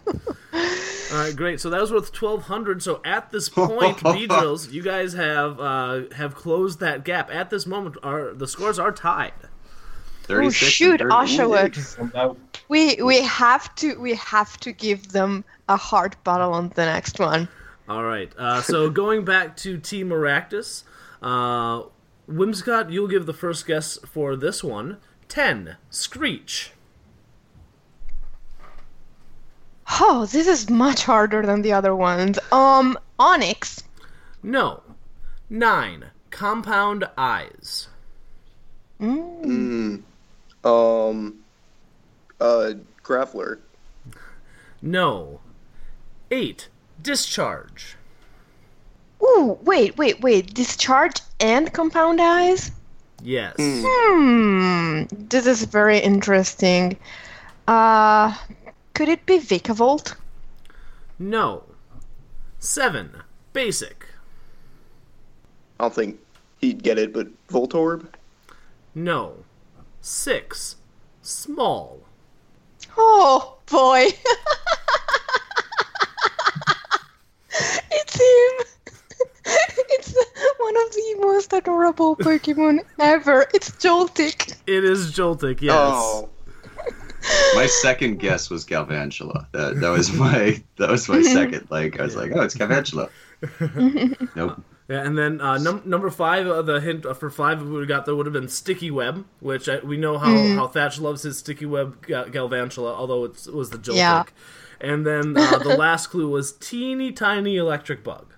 [1.13, 1.61] All right, great.
[1.61, 2.83] So that was worth twelve hundred.
[2.83, 7.35] So at this point, Beedrills, you guys have uh, have closed that gap.
[7.35, 9.33] At this moment, our the scores are tied.
[10.29, 11.11] Oh shoot, 30
[12.69, 17.19] We we have to we have to give them a hard battle on the next
[17.19, 17.49] one.
[17.89, 18.33] All right.
[18.39, 20.85] Uh, so going back to Team Maractus,
[21.23, 21.83] uh,
[22.29, 24.99] Whimsicott, you'll give the first guess for this one.
[25.29, 25.77] Ten.
[25.91, 26.73] Screech.
[30.01, 32.39] Oh, this is much harder than the other ones.
[32.53, 33.83] Um, Onix.
[34.43, 34.83] No.
[35.49, 36.07] Nine.
[36.31, 37.89] Compound Eyes.
[39.01, 40.03] Mm.
[40.65, 41.41] Um.
[42.41, 43.59] Uh, Graveler.
[44.81, 45.41] No.
[46.31, 46.69] Eight.
[47.03, 47.97] Discharge.
[49.23, 50.55] Ooh, wait, wait, wait.
[50.55, 52.71] Discharge and compound eyes?
[53.23, 53.55] Yes.
[53.59, 55.05] Hmm.
[55.13, 56.97] This is very interesting.
[57.69, 58.35] Uh,
[58.95, 60.15] could it be Vikavolt?
[61.19, 61.65] No.
[62.59, 63.23] Seven.
[63.53, 64.07] Basic.
[65.79, 66.19] I don't think
[66.59, 68.07] he'd get it, but Voltorb.
[68.95, 69.45] No.
[70.01, 70.77] Six.
[71.23, 72.01] Small.
[72.97, 74.07] Oh boy.
[77.91, 78.67] it's him.
[79.93, 80.15] It's
[80.59, 83.47] one of the most adorable Pokemon ever.
[83.53, 84.57] It's Joltik.
[84.67, 85.75] It is Joltik, yes.
[85.77, 86.29] Oh.
[87.55, 89.47] My second guess was Galvantula.
[89.53, 91.67] That that was my that was my second.
[91.71, 93.11] Like I was like, oh, it's Galvantula.
[94.37, 94.63] nope.
[94.89, 98.17] Yeah, and then uh, num- number five, uh, the hint for five we got there
[98.17, 100.57] would have been Sticky Web, which I, we know how, Mm.
[100.57, 103.97] how Thatch loves his Sticky Web Ga- Galvantula, although it's, it was the Joltik.
[103.97, 104.25] Yeah.
[104.81, 108.33] And then uh, the last clue was teeny tiny electric bug.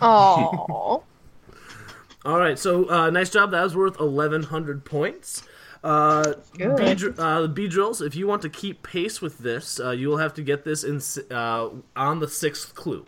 [0.00, 1.02] Oh.
[2.24, 3.52] All right, so uh, nice job.
[3.52, 5.44] That was worth 1,100 points.
[5.84, 6.76] Uh, Good.
[6.76, 10.34] Beedr- uh, Beedrills, if you want to keep pace with this, uh, you will have
[10.34, 13.04] to get this in uh, on the sixth clue.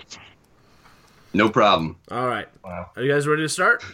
[1.35, 1.97] No problem.
[2.11, 2.47] All right.
[2.63, 3.85] Are you guys ready to start?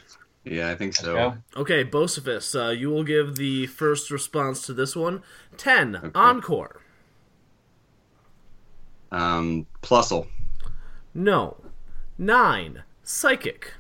[0.45, 1.35] Yeah, I think so.
[1.57, 5.23] Okay, Bocephus, uh, you will give the first response to this one.
[5.57, 6.83] 10, Encore.
[9.11, 10.27] Um, Plusle.
[11.15, 11.57] No.
[12.19, 13.73] 9, Psychic.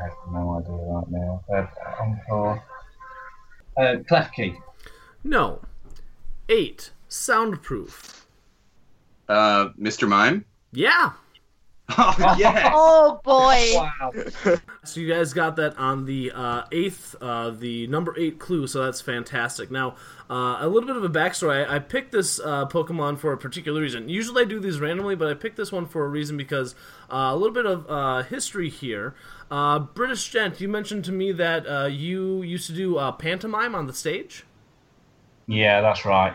[0.00, 1.44] I have no idea right now.
[1.52, 1.66] Uh,
[2.02, 2.64] Encore.
[3.76, 4.56] Uh, Klefki.
[5.24, 5.60] No.
[6.48, 8.26] 8, Soundproof.
[9.28, 10.08] Uh, Mr.
[10.08, 10.44] Mime.
[10.72, 11.12] Yeah.
[12.00, 12.70] Oh, yes.
[12.74, 13.72] Oh boy.
[13.74, 14.58] Wow.
[14.84, 18.66] So you guys got that on the uh, eighth, uh, the number eight clue.
[18.66, 19.70] So that's fantastic.
[19.70, 19.96] Now,
[20.30, 21.66] uh, a little bit of a backstory.
[21.66, 24.08] I, I picked this uh, Pokemon for a particular reason.
[24.08, 26.74] Usually I do these randomly, but I picked this one for a reason because
[27.10, 29.14] uh, a little bit of uh, history here.
[29.50, 33.74] Uh, British gent, you mentioned to me that uh, you used to do uh, pantomime
[33.74, 34.44] on the stage.
[35.46, 36.34] Yeah, that's right.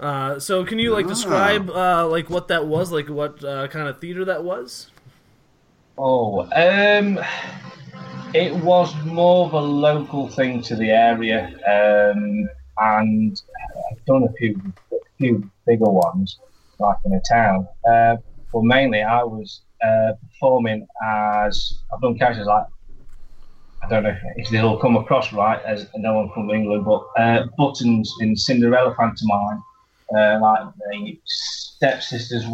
[0.00, 3.88] Uh, so can you like describe uh, like what that was, like what uh, kind
[3.88, 4.90] of theater that was?
[5.96, 7.18] Oh, um,
[8.32, 13.42] it was more of a local thing to the area, um, and
[13.90, 14.60] I've done a few,
[14.92, 16.38] a few bigger ones,
[16.78, 17.66] like in a town.
[17.88, 18.16] Uh,
[18.52, 22.66] but mainly, I was uh, performing as I've done characters like
[23.82, 27.46] I don't know if they'll come across right as no one from England, but uh,
[27.56, 29.62] Buttons in Cinderella pantomime,
[30.16, 32.46] uh, like the stepsister's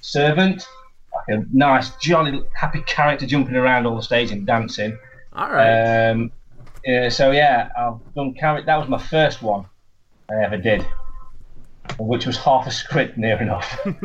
[0.00, 0.66] servant,
[1.14, 4.96] like a nice, jolly, happy character jumping around all the stage and dancing.
[5.32, 6.10] All right.
[6.10, 6.32] Um,
[6.84, 8.66] yeah, so yeah, I've done character.
[8.66, 9.66] That was my first one
[10.30, 10.84] I ever did,
[11.98, 13.78] which was half a script near enough.
[13.86, 14.00] All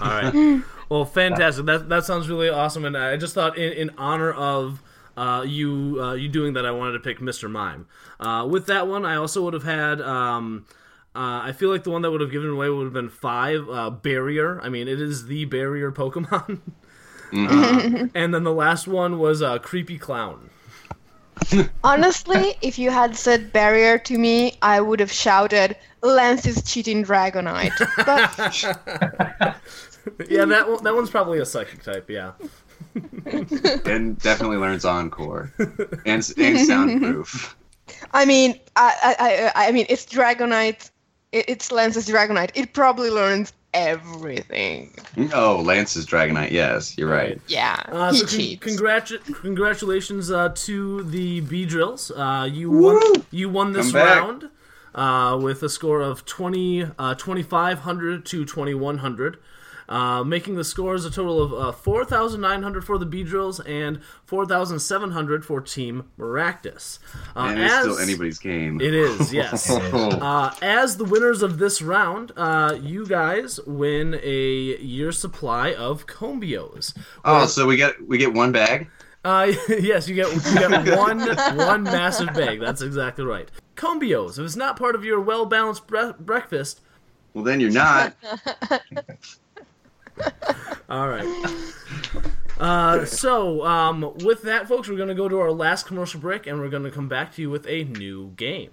[0.00, 0.62] right.
[0.88, 1.66] Well, fantastic.
[1.66, 4.82] That that sounds really awesome, and I just thought in, in honor of
[5.16, 7.50] uh, you uh, you doing that, I wanted to pick Mr.
[7.50, 7.86] Mime.
[8.18, 10.00] Uh, with that one, I also would have had.
[10.00, 10.66] Um,
[11.14, 13.68] uh, I feel like the one that would have given away would have been five
[13.68, 14.60] uh, barrier.
[14.60, 16.60] I mean, it is the barrier Pokemon.
[17.36, 20.50] Uh, and then the last one was uh, creepy clown.
[21.82, 27.04] Honestly, if you had said barrier to me, I would have shouted, Lance is cheating
[27.04, 27.76] Dragonite.
[28.06, 28.62] But
[30.30, 32.08] yeah, that one, that one's probably a psychic type.
[32.08, 32.32] Yeah.
[33.26, 35.52] and definitely learns Encore
[36.06, 37.56] and and Soundproof.
[38.12, 40.90] I mean, I, I, I, I mean, it's Dragonite.
[41.34, 42.50] It, it's Lance's Dragonite.
[42.54, 44.94] It probably learns everything.
[45.32, 46.52] Oh, Lance's Dragonite.
[46.52, 47.40] Yes, you're right.
[47.48, 48.66] Yeah, Uh, he so con- cheats.
[48.66, 52.10] congratu- congratulations uh, to the Beedrills.
[52.16, 53.00] Uh, you won.
[53.32, 54.48] You won this round
[54.94, 59.38] uh, with a score of 20, uh, 2,500 to 2,100.
[59.88, 65.60] Uh, making the scores a total of uh, 4,900 for the Beedrills and 4,700 for
[65.60, 66.98] Team Maractus.
[67.36, 68.80] Uh, and it's still anybody's game.
[68.80, 69.70] It is, yes.
[69.70, 76.06] uh, as the winners of this round, uh, you guys win a year's supply of
[76.06, 76.96] Combios.
[77.24, 78.88] oh, so we get we get one bag.
[79.24, 81.20] Uh, yes, you get you get one
[81.56, 82.60] one massive bag.
[82.60, 83.50] That's exactly right.
[83.76, 84.38] Combios.
[84.38, 86.80] If it's not part of your well balanced bre- breakfast,
[87.32, 88.14] Well, then you're not.
[90.88, 91.26] All right.
[92.58, 96.46] Uh, so, um, with that, folks, we're going to go to our last commercial break
[96.46, 98.70] and we're going to come back to you with a new game.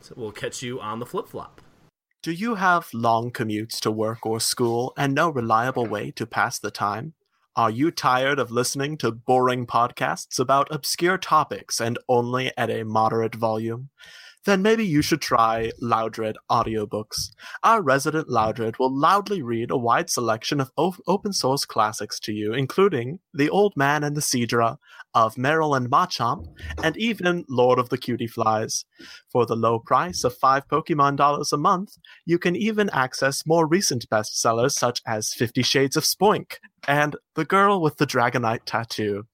[0.00, 1.60] So we'll catch you on the flip flop.
[2.22, 6.58] Do you have long commutes to work or school and no reliable way to pass
[6.58, 7.14] the time?
[7.56, 12.84] Are you tired of listening to boring podcasts about obscure topics and only at a
[12.84, 13.90] moderate volume?
[14.44, 17.30] Then maybe you should try Loudred audiobooks.
[17.62, 22.32] Our resident Loudred will loudly read a wide selection of o- open source classics to
[22.32, 24.78] you, including The Old Man and the Seadra,
[25.14, 26.46] of Marill and Machamp,
[26.82, 28.84] and even Lord of the Cutieflies.
[29.30, 33.66] For the low price of five Pokemon dollars a month, you can even access more
[33.66, 36.54] recent bestsellers such as Fifty Shades of Spoink
[36.88, 39.24] and The Girl with the Dragonite Tattoo.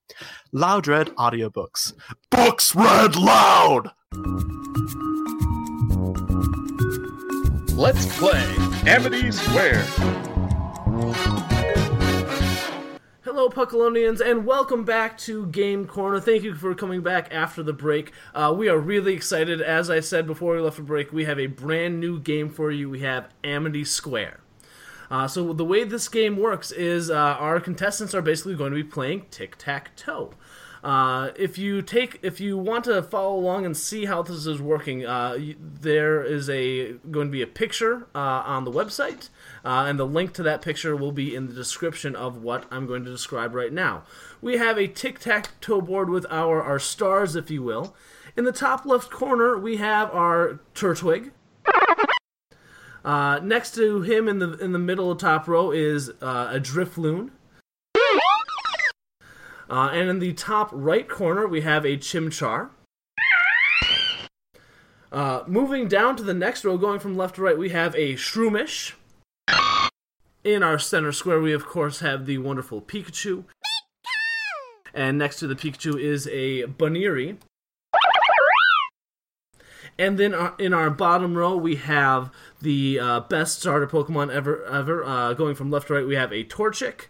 [0.53, 1.93] Loudred audiobooks.
[2.31, 3.93] Books read loud!
[7.79, 8.43] Let's play
[8.87, 9.83] Amity Square.
[13.23, 16.19] Hello, Puckalonians, and welcome back to Game Corner.
[16.19, 18.13] Thank you for coming back after the break.
[18.35, 19.63] Uh, we are really excited.
[19.63, 22.73] As I said before we left the break, we have a brand new game for
[22.73, 22.91] you.
[22.91, 24.41] We have Amity Square.
[25.09, 28.77] Uh, so the way this game works is uh, our contestants are basically going to
[28.77, 30.33] be playing tic tac toe.
[30.83, 34.61] Uh, if you take, if you want to follow along and see how this is
[34.61, 39.29] working, uh, there is a going to be a picture uh, on the website,
[39.65, 42.87] uh, and the link to that picture will be in the description of what I'm
[42.87, 44.05] going to describe right now.
[44.41, 47.97] We have a tic tac toe board with our our stars, if you will.
[48.37, 51.33] In the top left corner, we have our Turtwig.
[53.05, 57.31] Uh, next to him in the in the middle of top row is a Drifloon.
[59.71, 62.71] Uh, and in the top right corner, we have a Chimchar.
[65.11, 68.15] Uh, moving down to the next row, going from left to right, we have a
[68.15, 68.93] Shroomish.
[70.45, 73.45] In our center square, we of course have the wonderful Pikachu.
[74.95, 77.39] And next to the Pikachu is a Buneary.
[79.99, 82.31] And then uh, in our bottom row, we have
[82.63, 84.65] the uh, best starter Pokemon ever.
[84.65, 87.07] Ever uh, going from left to right, we have a Torchic.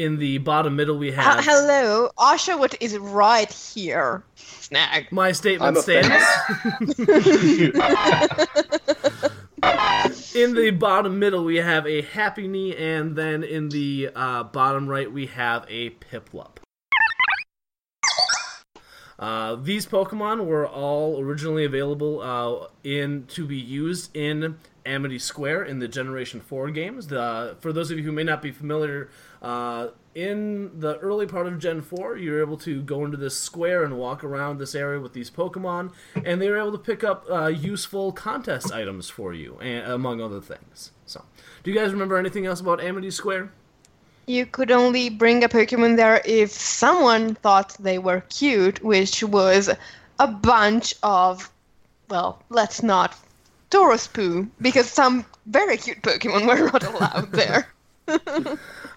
[0.00, 4.24] In the bottom middle, we H- have hello, Oshawott is right here.
[4.34, 5.12] Snag.
[5.12, 6.08] my statement stands.
[10.34, 15.12] in the bottom middle, we have a Happiny, and then in the uh, bottom right,
[15.12, 16.56] we have a Piplup.
[19.18, 24.56] Uh, these Pokemon were all originally available uh, in to be used in
[24.90, 27.06] Amity Square in the Generation Four games.
[27.06, 29.08] The, for those of you who may not be familiar,
[29.40, 33.38] uh, in the early part of Gen Four, you were able to go into this
[33.38, 35.92] square and walk around this area with these Pokemon,
[36.24, 40.20] and they were able to pick up uh, useful contest items for you, and, among
[40.20, 40.90] other things.
[41.06, 41.24] So,
[41.62, 43.52] do you guys remember anything else about Amity Square?
[44.26, 49.70] You could only bring a Pokemon there if someone thought they were cute, which was
[50.18, 51.50] a bunch of,
[52.08, 53.16] well, let's not
[53.70, 57.68] Tauros poo, because some very cute Pokemon were not allowed there.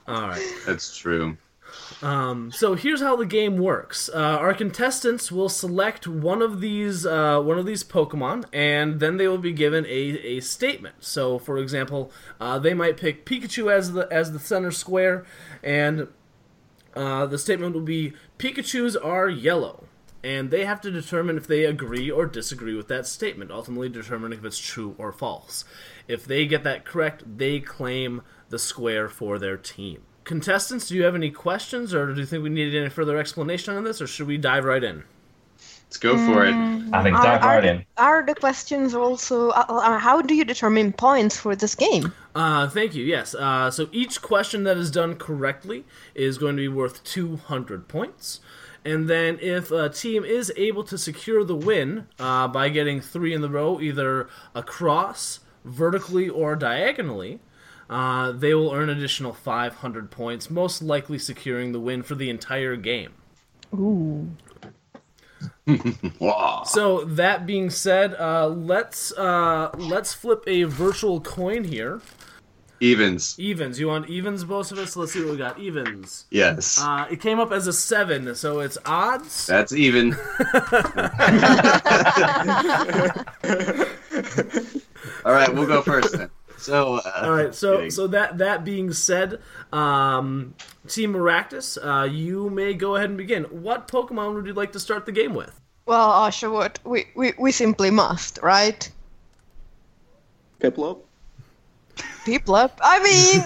[0.08, 0.54] All right.
[0.66, 1.38] That's true.
[2.02, 4.10] Um, so here's how the game works.
[4.14, 9.18] Uh, our contestants will select one of these uh, one of these Pokemon, and then
[9.18, 10.96] they will be given a, a statement.
[11.00, 15.26] So, for example, uh, they might pick Pikachu as the as the center square,
[15.64, 16.08] and
[16.96, 19.86] uh, the statement will be Pikachu's are yellow,
[20.24, 23.52] and they have to determine if they agree or disagree with that statement.
[23.52, 25.66] Ultimately, determining if it's true or false.
[26.08, 30.02] If they get that correct, they claim the square for their team.
[30.24, 33.76] Contestants, do you have any questions, or do you think we need any further explanation
[33.76, 35.04] on this, or should we dive right in?
[35.94, 36.56] Let's go for it.
[36.92, 37.86] I think Are- dive are, right in.
[37.98, 39.50] Are the questions also?
[39.50, 42.12] Uh, uh, how do you determine points for this game?
[42.34, 43.04] Uh, thank you.
[43.04, 43.36] Yes.
[43.36, 45.84] Uh, so each question that is done correctly
[46.16, 48.40] is going to be worth 200 points.
[48.86, 53.34] And then if a team is able to secure the win uh, by getting three
[53.34, 57.40] in the row, either across, vertically, or diagonally,
[57.90, 62.76] uh, they will earn additional 500 points, most likely securing the win for the entire
[62.76, 63.14] game.
[63.74, 64.32] Ooh.
[66.66, 72.02] So that being said, uh, let's uh, let's flip a virtual coin here.
[72.84, 73.36] Evens.
[73.40, 73.80] Evens.
[73.80, 74.98] You want evens, both of us?
[74.98, 75.58] Let's see what we got.
[75.58, 76.26] Evens.
[76.32, 76.78] Yes.
[76.82, 79.48] Uh, it came up as a seven, so it's odds.
[79.48, 80.14] That's even.
[85.24, 86.30] All right, we'll go first then.
[86.58, 86.96] So.
[86.96, 87.56] Uh, All right.
[87.56, 87.92] So kidding.
[87.92, 89.40] so that that being said,
[89.72, 90.54] um,
[90.90, 93.44] Team Maractus, uh, you may go ahead and begin.
[93.46, 95.58] What Pokemon would you like to start the game with?
[95.86, 98.90] Well, Oshawott, we, we, we simply must, right?
[100.60, 101.00] Piplup?
[102.26, 102.72] Piplup?
[102.82, 103.44] I mean,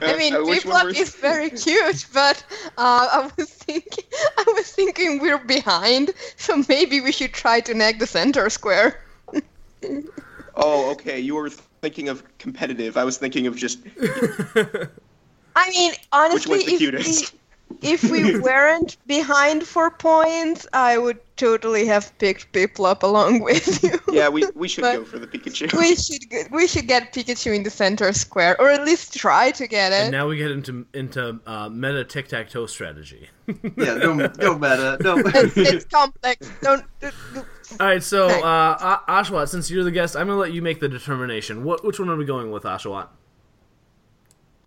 [0.02, 2.44] I mean, Uh, which Piplup is very cute, but
[2.78, 4.04] uh, I was thinking,
[4.38, 9.00] I was thinking we're behind, so maybe we should try to nag the center square.
[10.54, 11.18] Oh, okay.
[11.18, 11.48] You were
[11.80, 12.98] thinking of competitive.
[12.98, 13.78] I was thinking of just
[15.56, 17.32] I mean, honestly, Which one's the if cutest?
[17.32, 17.38] we,
[17.80, 23.98] if we weren't behind four points, I would totally have picked Piplup along with you.
[24.10, 24.28] yeah.
[24.28, 25.72] We we should But go for the Pikachu.
[25.78, 29.50] we should get, we should get Pikachu in the center square, or at least try
[29.52, 30.02] to get it.
[30.02, 33.28] And now we get into into uh, meta tic tac toe strategy.
[33.76, 35.16] Yeah, no, no meta, no.
[35.24, 36.50] it's, it's complex.
[36.60, 36.84] Don't.
[37.80, 40.88] All right, so uh, Oshawott, since you're the guest, I'm gonna let you make the
[40.88, 41.64] determination.
[41.64, 43.08] What which one are we going with, Oshawott?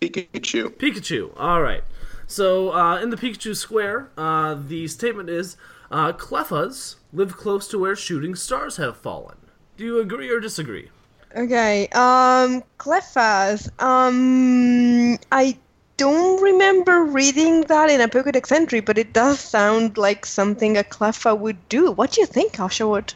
[0.01, 0.70] Pikachu.
[0.78, 1.32] Pikachu.
[1.38, 1.84] All right.
[2.28, 5.57] So uh, in the Pikachu Square, uh, the statement is
[5.91, 9.38] uh, Cleffas live close to where shooting stars have fallen.
[9.78, 10.89] Do you agree or disagree?
[11.36, 11.88] Okay.
[11.89, 13.69] Um, Cleffas.
[13.82, 15.57] Um, I
[15.97, 20.84] don't remember reading that in a Pokédex entry, but it does sound like something a
[20.84, 21.91] Cleffa would do.
[21.91, 23.13] What do you think, Oshawott?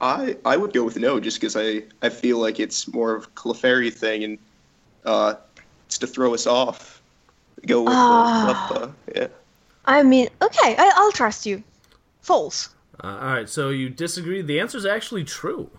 [0.00, 3.24] I I would go with no, just because I I feel like it's more of
[3.24, 4.38] a Clefairy thing, and
[5.04, 5.34] uh,
[5.86, 6.97] it's to throw us off.
[7.66, 8.68] Go with Ah.
[8.70, 9.28] the Yeah.
[9.84, 11.62] I mean, okay, I, I'll trust you.
[12.20, 12.68] False.
[13.02, 14.42] Uh, all right, so you disagree.
[14.42, 15.70] The answer is actually true.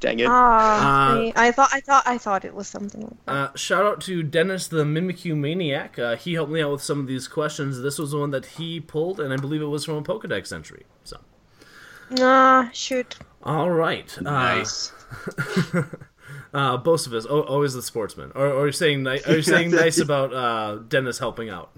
[0.00, 0.26] Dang it.
[0.28, 3.02] Ah, Uh, I, I thought, I thought, I thought it was something.
[3.02, 5.98] Like Uh, shout out to Dennis the Mimikyu Maniac.
[5.98, 7.80] Uh, he helped me out with some of these questions.
[7.80, 10.52] This was the one that he pulled, and I believe it was from a Pokedex
[10.52, 10.84] entry.
[11.04, 11.18] So,
[12.10, 13.16] Nah, shoot.
[13.42, 14.16] all right.
[14.18, 14.92] Uh, Nice.
[16.54, 18.32] uh, both of us, o- always the sportsman.
[18.34, 21.70] Or, or are you saying ni- are you saying nice about uh, Dennis helping out?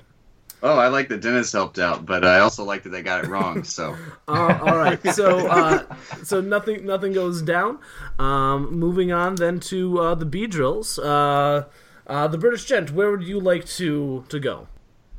[0.62, 3.28] Oh, I like that Dennis helped out, but I also like that they got it
[3.28, 3.64] wrong.
[3.64, 3.96] So.
[4.28, 5.84] Uh, all right, so uh,
[6.24, 7.78] so nothing nothing goes down.
[8.18, 10.98] Um, moving on then to uh, the Beedrills.
[10.98, 11.66] Uh,
[12.08, 14.66] uh, the British gent, where would you like to to go?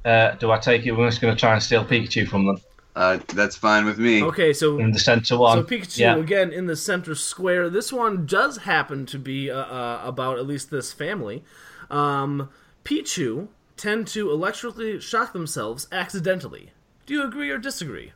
[0.03, 2.57] Uh, do I take it we're just going to try and steal Pikachu from them?
[2.97, 4.23] Uh, that's fine with me.
[4.23, 5.55] Okay, so in the centre one.
[5.55, 6.15] So Pikachu yeah.
[6.15, 7.69] again in the center square.
[7.69, 11.43] This one does happen to be uh, uh, about at least this family.
[11.91, 12.49] Um,
[12.83, 16.71] Pichu tend to electrically shock themselves accidentally.
[17.05, 18.13] Do you agree or disagree?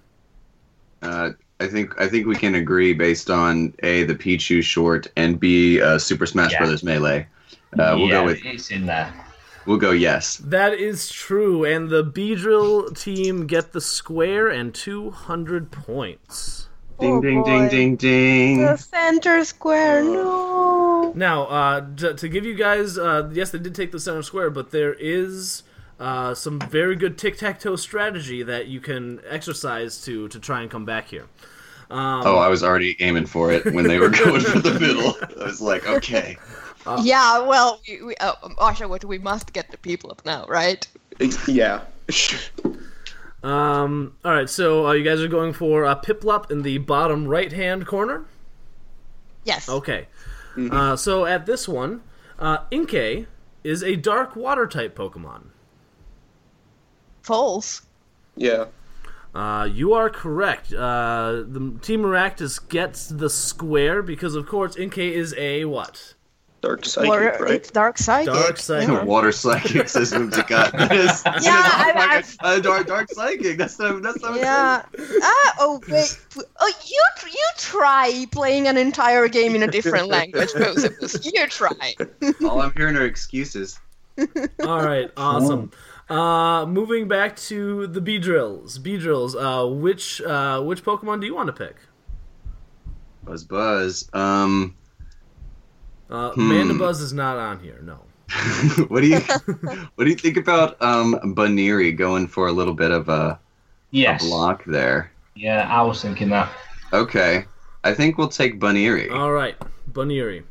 [1.04, 5.40] Uh, I think I think we can agree based on a the Pichu short and
[5.40, 6.58] b uh, Super Smash Yeah.
[6.58, 7.28] Brothers Melee.
[7.78, 9.14] Uh, we'll yeah, go with it's in there.
[9.66, 10.38] We'll go yes.
[10.38, 16.68] That is true, and the Beedrill team get the square and 200 points.
[17.00, 18.62] Ding Oh, ding ding ding ding.
[18.62, 21.12] The center square, no.
[21.16, 24.52] Now, uh, to, to give you guys, uh, yes, they did take the center square,
[24.52, 25.64] but there is
[26.00, 30.62] uh, some very good tic tac toe strategy that you can exercise to to try
[30.62, 31.26] and come back here.
[31.90, 35.16] Um, Oh, I was already aiming for it when they were going for the middle.
[35.42, 36.38] I was like, okay.
[37.02, 40.88] Yeah, well, we, we, uh, Oshawott, we must get the people up now, right?
[41.48, 41.82] Yeah.
[43.44, 47.28] Um, all right, so uh, you guys are going for uh, Piplup in the bottom
[47.28, 48.26] right hand corner.
[49.46, 49.68] Yes.
[49.68, 50.08] Okay.
[50.56, 52.02] Uh, so at this one,
[52.38, 53.26] uh, Inkay
[53.64, 55.46] is a dark water type Pokemon.
[57.24, 57.82] False.
[58.36, 58.66] Yeah.
[59.34, 60.74] Uh, you are correct.
[60.74, 66.16] Uh, the Team Maractus gets the square because, of course, Inkay is a what?
[66.62, 67.54] Dark psychic, Or right?
[67.56, 68.32] it's dark psychic.
[68.34, 68.88] Dark psychic.
[68.90, 69.04] yeah.
[69.04, 70.72] Water psychic says Whimsicott.
[70.74, 72.38] That is, that is Yeah, I- awesome.
[72.42, 73.58] uh, dark, dark psychic.
[73.58, 74.00] That's so.
[74.00, 74.36] That's so.
[74.36, 74.84] Yeah.
[75.24, 75.56] ah.
[75.60, 76.20] Oh wait.
[76.60, 81.26] Oh, you you try playing an entire game in a different language, both of us.
[81.26, 81.96] You try.
[82.46, 83.80] All I'm hearing are excuses.
[84.64, 85.72] All right, awesome.
[86.10, 88.84] Uh, moving back to the Beedrills.
[88.84, 89.36] B drills.
[89.36, 91.78] Uh, which uh, which Pokemon do you want to pick?
[93.24, 94.10] Buzz, buzz.
[94.14, 94.76] Um,
[96.12, 96.52] Uh, Hmm.
[96.52, 97.80] Mandibuzz is not on here.
[97.84, 98.00] No.
[98.88, 99.20] what do you
[99.96, 103.40] what do you think about um Buneary going for a little bit of a,
[103.92, 104.24] Yes.
[104.24, 105.12] a block there?
[105.36, 106.50] Yeah, I was thinking that.
[106.94, 107.46] Okay,
[107.84, 109.10] I think we'll take Buneary.
[109.10, 109.56] All right,
[109.88, 110.44] Buneary.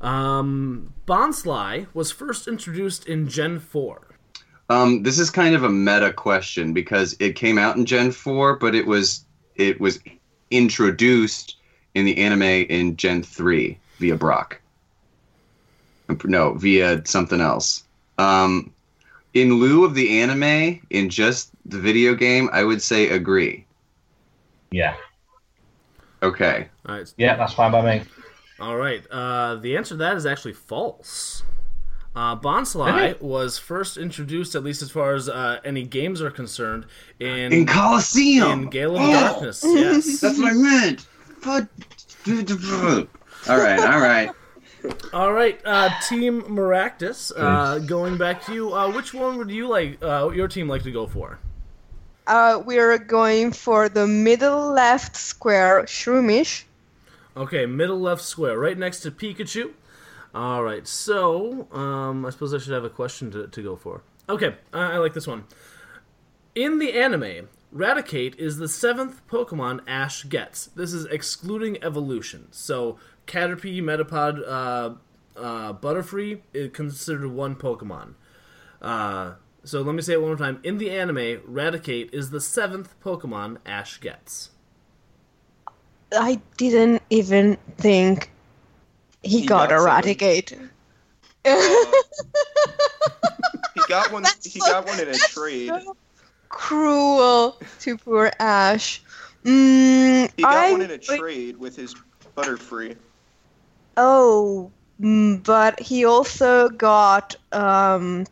[0.00, 4.02] Um, Bonsly was first introduced in Gen 4.
[4.70, 8.56] Um, this is kind of a meta question because it came out in Gen four,
[8.56, 9.24] but it was
[9.56, 9.98] it was
[10.50, 11.56] introduced
[11.94, 14.60] in the anime in Gen three via Brock.
[16.24, 17.84] No, via something else.
[18.18, 18.72] Um,
[19.34, 23.64] in lieu of the anime, in just the video game, I would say agree.
[24.70, 24.96] Yeah.
[26.22, 26.68] Okay.
[26.86, 27.14] All right.
[27.16, 28.02] Yeah, that's fine by me.
[28.60, 29.06] All right.
[29.10, 31.42] Uh, the answer to that is actually false.
[32.16, 36.86] Uh, Bonsly was first introduced, at least as far as uh, any games are concerned,
[37.20, 38.62] in In Colosseum.
[38.64, 39.12] in Gale of Oh!
[39.12, 39.62] Darkness.
[39.64, 41.06] Yes, That's what I meant.
[41.44, 41.68] But-
[43.48, 44.30] all right, all right.
[45.12, 47.32] All right, uh, Team Maractus.
[47.36, 50.02] Uh, going back to you, uh, which one would you like?
[50.02, 51.38] Uh, your team like to go for?
[52.26, 56.64] Uh, we're going for the middle left square, Shroomish.
[57.36, 59.72] Okay, middle left square, right next to Pikachu.
[60.34, 64.02] All right, so um, I suppose I should have a question to, to go for.
[64.28, 65.44] Okay, I, I like this one.
[66.54, 70.66] In the anime, Raticate is the seventh Pokemon Ash gets.
[70.66, 72.48] This is excluding evolution.
[72.50, 72.98] So
[73.28, 74.94] Caterpie, Metapod, uh,
[75.38, 78.14] uh, Butterfree is considered one Pokemon.
[78.82, 80.60] Uh, so let me say it one more time.
[80.64, 84.50] In the anime, Raticate is the seventh Pokemon Ash gets.
[86.10, 88.30] I didn't even think
[89.22, 90.70] he, He got, got a Raticate.
[93.74, 94.24] He got one.
[94.42, 95.72] He got one in a trade.
[96.48, 99.02] Cruel to poor Ash.
[99.44, 101.94] Mm, He got I, one in a trade with his
[102.36, 102.96] Butterfree.
[104.00, 104.70] Oh,
[105.00, 107.34] mm, but he also got.
[107.52, 108.26] Um,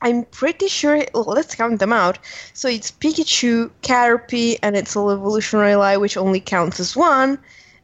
[0.00, 1.04] I'm pretty sure.
[1.12, 2.18] well, let's count them out.
[2.54, 7.38] So it's Pikachu, Caterpie, and its a evolutionary lie, which only counts as one.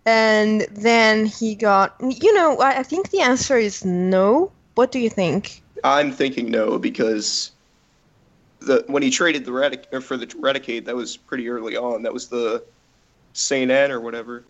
[0.06, 1.94] And then he got.
[2.00, 4.50] You know, I, I think the answer is no.
[4.74, 5.62] What do you think?
[5.84, 7.52] I'm thinking no because
[8.60, 12.02] the when he traded the Radic for the Raticate, that was pretty early on.
[12.02, 12.64] That was the
[13.34, 14.44] Saint Anne or whatever.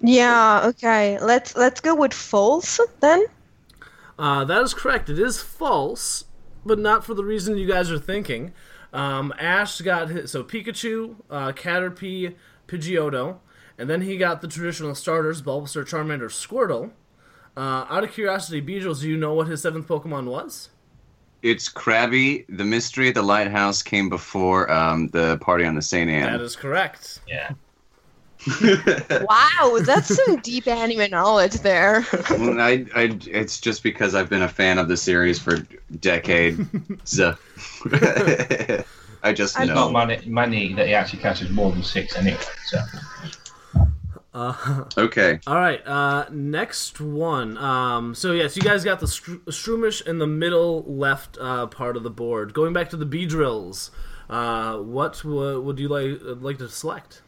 [0.00, 0.66] Yeah.
[0.66, 1.18] Okay.
[1.20, 3.24] Let's let's go with false then.
[4.18, 5.10] Uh, that is correct.
[5.10, 6.24] It is false,
[6.64, 8.52] but not for the reason you guys are thinking.
[8.92, 12.34] Um, Ash got his, so Pikachu, uh, Caterpie,
[12.66, 13.38] Pidgeotto,
[13.76, 16.92] and then he got the traditional starters: Bulbasaur, Charmander, Squirtle.
[17.56, 20.70] Uh, out of curiosity, Beedrills, do you know what his seventh Pokemon was?
[21.42, 22.44] It's Krabby.
[22.48, 26.32] The mystery at the lighthouse came before um, the party on the Saint Anne.
[26.32, 27.20] That is correct.
[27.28, 27.52] Yeah.
[29.18, 32.06] Wow, that's some deep anime knowledge there.
[32.30, 35.56] well, I, I, it's just because I've been a fan of the series for
[36.00, 36.60] decades.
[39.22, 39.74] I just It's know.
[39.74, 42.38] not money, many that he actually catches more than six anyway.
[42.66, 42.82] So
[44.34, 45.40] Uh, Okay.
[45.46, 45.84] All right.
[45.86, 47.56] Uh, next one.
[47.56, 51.96] Um, so yes, you guys got the Str- Shroomish in the middle left uh, part
[51.96, 52.52] of the board.
[52.52, 53.90] Going back to the B drills,
[54.28, 57.22] uh, what w- would you like like to select?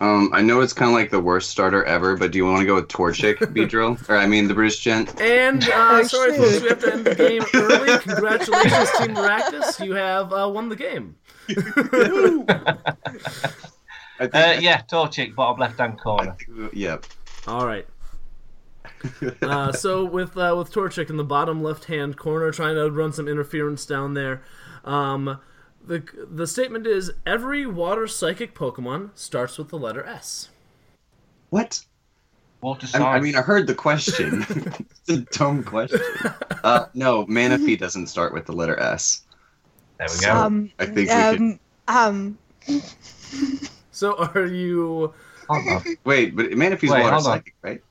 [0.00, 2.60] Um, I know it's kind of like the worst starter ever, but do you want
[2.60, 4.06] to go with Torchic, Beedrill?
[4.08, 5.20] Or I mean, the British Gent?
[5.20, 7.98] And Oh, uh, sorry, folks, we have to end the game early.
[8.00, 9.84] Congratulations, Team Maractus.
[9.84, 11.16] You have uh, won the game.
[14.20, 16.36] uh, yeah, Torchic, bottom left hand corner.
[16.72, 17.06] Yep.
[17.46, 17.86] All right.
[19.42, 23.12] uh, so with uh, with Torchic in the bottom left hand corner, trying to run
[23.12, 24.42] some interference down there.
[24.84, 25.38] Um,
[25.86, 30.48] the the statement is every water psychic Pokemon starts with the letter S.
[31.50, 31.84] What?
[32.60, 34.46] Water I, I mean, I heard the question.
[34.48, 36.00] it's a dumb question.
[36.64, 39.20] Uh, no, Manaphy doesn't start with the letter S.
[39.98, 41.40] There we So, Um, I think we could.
[41.40, 42.38] um, um,
[43.90, 45.12] So are you?
[46.06, 47.82] Wait, but Manaphy's Wait, water psychic, right?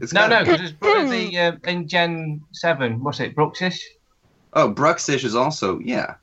[0.00, 3.02] It's No, no, because it's the uh, in Gen Seven.
[3.02, 3.80] What's it, Bruxish?
[4.52, 6.16] Oh, Bruxish is also yeah.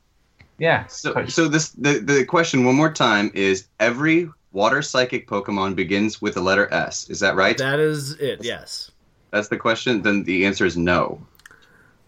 [0.62, 0.86] Yeah.
[0.86, 6.22] So, so this the the question one more time is every water psychic Pokemon begins
[6.22, 7.10] with the letter S.
[7.10, 7.58] Is that right?
[7.58, 8.44] That is it.
[8.44, 8.92] Yes.
[9.32, 10.02] That's the question.
[10.02, 11.20] Then the answer is no.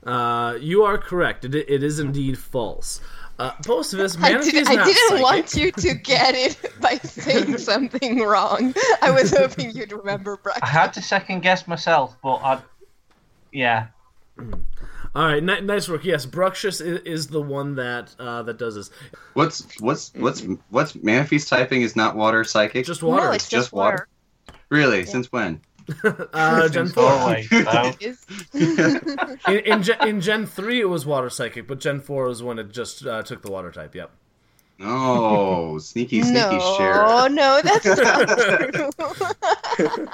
[0.07, 1.45] Uh, you are correct.
[1.45, 3.01] It, it is indeed false.
[3.41, 5.23] Uh, Postivus, I, Manaphy did, is I not didn't psychic.
[5.25, 8.73] want you to get it by saying something wrong.
[9.03, 12.63] I was hoping you'd remember I had to second guess myself, but I,
[13.51, 13.89] yeah,
[15.15, 16.05] All right, ni- nice work.
[16.05, 18.91] Yes, Bruxish is, is the one that uh, that does this.
[19.35, 22.85] What's what's what's what's Manaphy's typing is not water psychic.
[22.85, 23.27] Just water.
[23.27, 24.09] No, it's just water.
[24.71, 25.07] Really?
[25.07, 25.61] Since when?
[26.33, 27.05] Uh, Gen four.
[27.05, 27.93] Always, so.
[28.55, 32.59] in, in, Gen, in Gen three, it was water psychic, but Gen four was when
[32.59, 33.95] it just uh, took the water type.
[33.95, 34.11] Yep.
[34.81, 37.29] Oh, sneaky, sneaky no, share.
[37.31, 38.29] no, that's not
[39.79, 40.07] true.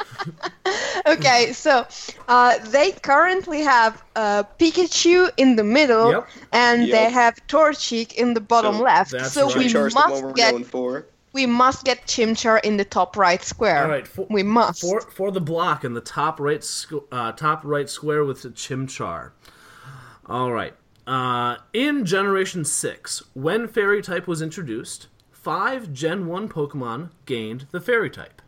[1.07, 1.87] okay, so
[2.29, 6.29] uh, they currently have uh, Pikachu in the middle, Yep.
[6.53, 6.91] and Yep.
[6.91, 9.11] they have Torchic in the bottom So left.
[9.27, 9.57] So right.
[9.57, 11.07] we Chimchar's the one must we're get going for.
[11.33, 13.83] we must get Chimchar in the top right square.
[13.85, 14.07] All right.
[14.07, 14.83] For, we must.
[14.83, 18.51] for for the block in the top right squ- uh, top right square with the
[18.51, 19.31] Chimchar.
[20.27, 20.75] All right.
[21.11, 27.81] Uh, in Generation six, when Fairy type was introduced, five Gen one Pokemon gained the
[27.81, 28.41] Fairy type.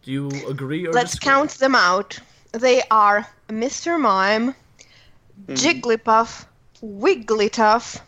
[0.00, 1.32] Do you agree or Let's disagree?
[1.32, 2.18] count them out.
[2.52, 4.00] They are Mr.
[4.00, 4.54] Mime,
[5.48, 6.46] Jigglypuff,
[6.82, 8.00] Wigglytuff,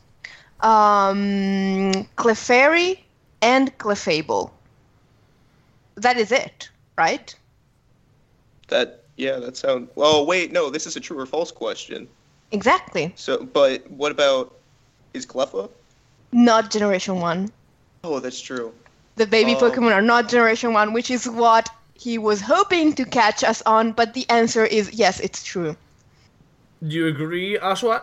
[0.61, 3.01] um, Clefairy,
[3.43, 4.51] and Clefable.
[5.97, 7.35] That is it, right?
[8.69, 9.91] That yeah, that sounds.
[9.99, 12.09] Oh wait, no, this is a true or false question.
[12.53, 13.13] Exactly.
[13.17, 14.55] So, but what about
[15.15, 15.71] is Cleffa?
[16.33, 17.51] Not Generation 1.
[18.05, 18.73] Oh, that's true.
[19.17, 19.71] The baby Oh.
[19.71, 23.93] Pokemon are not Generation 1, which is what he was hoping to catch us on,
[23.93, 25.77] but the answer is yes, it's true.
[26.87, 28.03] Do you agree, Oshawott?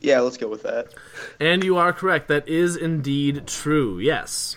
[0.00, 0.94] Yeah, let's go with that.
[1.38, 2.28] And you are correct.
[2.28, 3.98] That is indeed true.
[3.98, 4.56] Yes.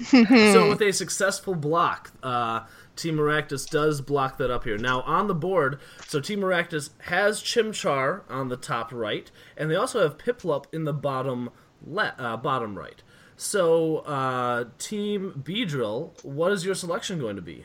[0.04, 2.60] so with a successful block, uh,
[3.00, 4.76] Team Maractus does block that up here.
[4.76, 9.76] Now on the board, so Team Maractus has Chimchar on the top right, and they
[9.76, 11.50] also have Piplup in the bottom
[11.86, 13.02] le- uh, bottom right.
[13.36, 17.64] So uh, Team Beedrill, what is your selection going to be?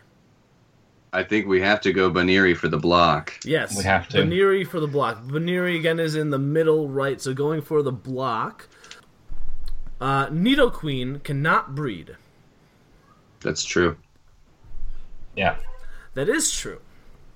[1.11, 3.33] I think we have to go Buneary for the block.
[3.45, 4.17] Yes, We have to.
[4.17, 5.25] Buneary for the block.
[5.27, 8.67] Buneary again is in the middle right, so going for the block.
[9.99, 12.17] Uh, Nidoqueen cannot breed.
[13.39, 13.95] That's true.
[15.36, 15.57] Yeah.
[16.13, 16.79] That is true.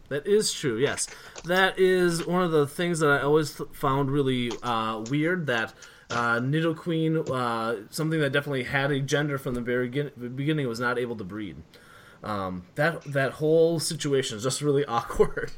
[0.09, 0.77] That is true.
[0.77, 1.07] Yes,
[1.45, 5.45] that is one of the things that I always th- found really uh, weird.
[5.47, 5.73] That
[6.09, 10.79] uh, Nidoqueen, uh, something that definitely had a gender from the very begin- beginning, was
[10.79, 11.57] not able to breed.
[12.23, 15.51] Um, that that whole situation is just really awkward.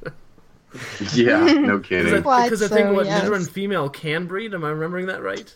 [1.14, 2.22] Yeah, no kidding.
[2.22, 3.24] Quite Because I think so, what yes.
[3.24, 4.54] Nidoran female can breed.
[4.54, 5.56] Am I remembering that right?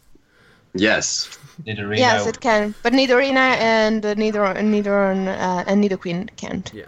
[0.76, 1.38] Yes.
[1.66, 1.98] Nidorino.
[1.98, 6.70] Yes, it can, but Nidorina and uh, Nidor, Nidoran uh, and Nidoqueen can't.
[6.74, 6.86] Yeah.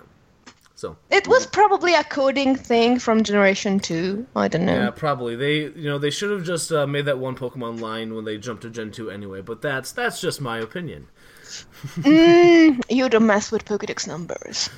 [0.76, 4.28] So It was probably a coding thing from Generation 2.
[4.36, 4.76] I don't know.
[4.78, 5.36] Yeah, probably.
[5.36, 8.38] They, you know, they should have just uh, made that one Pokemon line when they
[8.38, 9.42] jumped to Gen two anyway.
[9.42, 11.08] But that's that's just my opinion.
[11.98, 14.70] Mm, you don't mess with Pokedex numbers.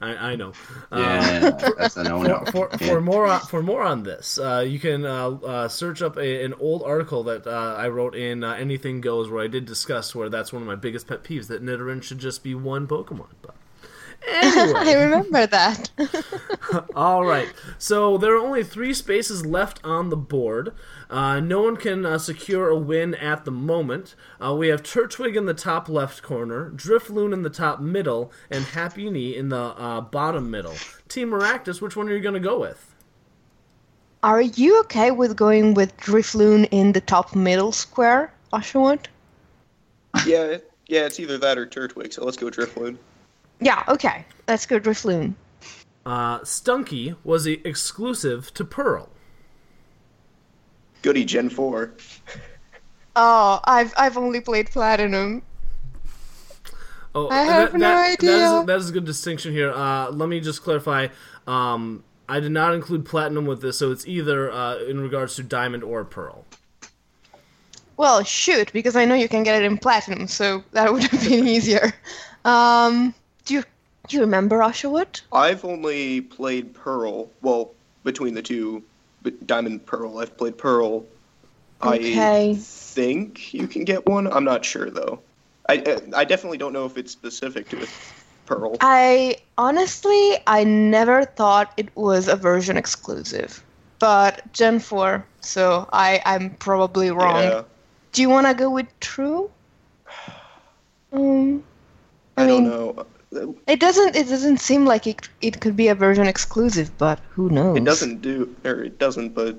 [0.00, 0.52] I, I know.
[0.94, 2.44] Yeah, Uh, that's a no-no.
[2.52, 6.02] For, for, for more on, for more on this, uh, you can uh, uh, search
[6.02, 9.48] up a, an old article that uh, I wrote in uh, Anything Goes, where I
[9.48, 12.54] did discuss where that's one of my biggest pet peeves that Nidoran should just be
[12.54, 13.28] one Pokemon.
[13.40, 13.54] But
[14.28, 15.90] I remember that.
[16.94, 17.48] all right.
[17.78, 20.74] So there are only three spaces left on the board.
[21.10, 24.14] Uh, no one can uh, secure a win at the moment.
[24.42, 28.64] Uh, we have Turtwig in the top left corner, Drifloon in the top middle, and
[28.64, 30.76] Happiny in the uh, bottom middle.
[31.08, 32.94] Team Maractus, which one are you going to go with?
[34.22, 39.06] Are you okay with going with Drifloon in the top middle square, Oshawott?
[40.24, 42.12] Yeah, yeah, it's either that or Turtwig.
[42.12, 42.96] So let's go Drifloon.
[43.62, 44.24] Yeah, okay.
[44.48, 45.34] Let's go Drifloon.
[46.04, 49.08] Uh, Stunky was a exclusive to Pearl.
[51.02, 51.94] Goody Gen Four.
[53.14, 55.42] Oh, I've I've only played Platinum.
[57.14, 58.64] Oh, I have no That is, idea.
[58.66, 59.70] that is a good distinction here.
[59.72, 61.08] Uh, let me just clarify.
[61.46, 65.42] Um, I did not include platinum with this, so it's either uh, in regards to
[65.42, 66.46] diamond or pearl.
[67.98, 71.20] Well, shoot, because I know you can get it in Platinum, so that would have
[71.28, 71.92] been easier.
[72.46, 73.14] Um,
[73.44, 73.64] do you
[74.08, 75.22] do you remember Oshawott?
[75.32, 77.30] I've only played Pearl.
[77.40, 77.72] Well,
[78.04, 78.82] between the two,
[79.46, 81.04] Diamond Pearl, I've played Pearl.
[81.82, 82.50] Okay.
[82.50, 84.32] I think you can get one.
[84.32, 85.20] I'm not sure though.
[85.68, 87.86] I I definitely don't know if it's specific to
[88.46, 88.76] Pearl.
[88.80, 93.62] I honestly, I never thought it was a version exclusive,
[93.98, 97.42] but Gen 4, so I I'm probably wrong.
[97.42, 97.62] Yeah.
[98.12, 99.50] Do you want to go with True?
[101.14, 101.62] Um,
[102.38, 103.06] I, I mean, don't know.
[103.66, 107.48] It doesn't it doesn't seem like it it could be a version exclusive, but who
[107.50, 107.76] knows?
[107.78, 109.56] It doesn't do, or it doesn't, but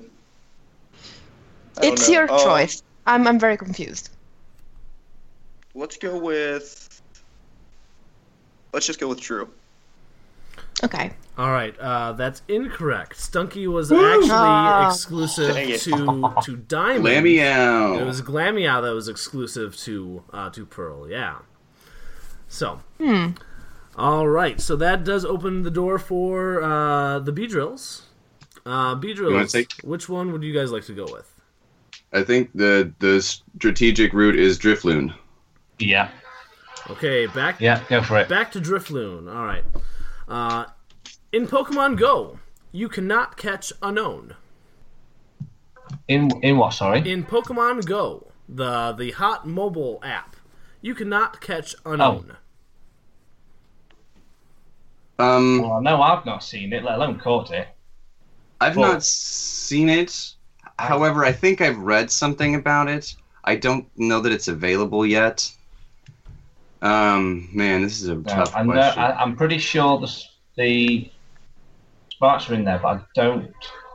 [1.82, 2.14] I It's know.
[2.14, 2.82] your Um, choice.
[3.06, 4.10] I'm I'm very confused.
[5.74, 7.00] Let's go with.
[8.72, 9.48] Let's just go with True.
[10.82, 11.12] Okay.
[11.36, 13.16] All right, uh, that's incorrect.
[13.16, 13.96] Stunky was Woo!
[14.04, 14.88] actually Ah.
[14.88, 17.06] exclusive to to diamond.
[17.06, 18.00] Glameow.
[18.00, 21.08] It was Glameow that was exclusive to uh, to pearl.
[21.10, 21.38] Yeah.
[22.48, 22.80] So.
[22.98, 23.30] Hmm.
[23.96, 28.02] All right, so that does open the door for uh, the Beedrills.
[28.66, 29.52] Uh, Beedrills.
[29.52, 31.30] take- Which one would you guys like to go with?
[32.12, 35.14] I think the the strategic route is Drifloon.
[35.78, 36.10] Yeah.
[36.90, 37.60] Okay, back.
[37.60, 38.28] Yeah, go for it.
[38.28, 39.32] Back to Drifloon.
[39.34, 39.64] All right.
[40.28, 40.66] Uh,
[41.32, 42.38] in Pokemon Go,
[42.72, 44.34] you cannot catch Unown.
[46.08, 46.74] In in what?
[46.74, 47.08] Sorry.
[47.10, 50.36] In Pokemon Go, the the hot mobile app,
[50.82, 52.36] you cannot catch Unown.
[55.18, 57.68] Um, Well, no, I've not seen it, let alone caught it.
[58.60, 60.32] I've Well- not seen it.
[60.78, 63.14] However, I think I've read something about it.
[63.44, 65.50] I don't know that it's available yet.
[66.82, 69.02] Um, man, this is a No, tough I know, question.
[69.02, 70.12] I, I'm pretty sure the
[70.56, 71.10] the
[72.10, 73.52] sparks are in there, but I don't.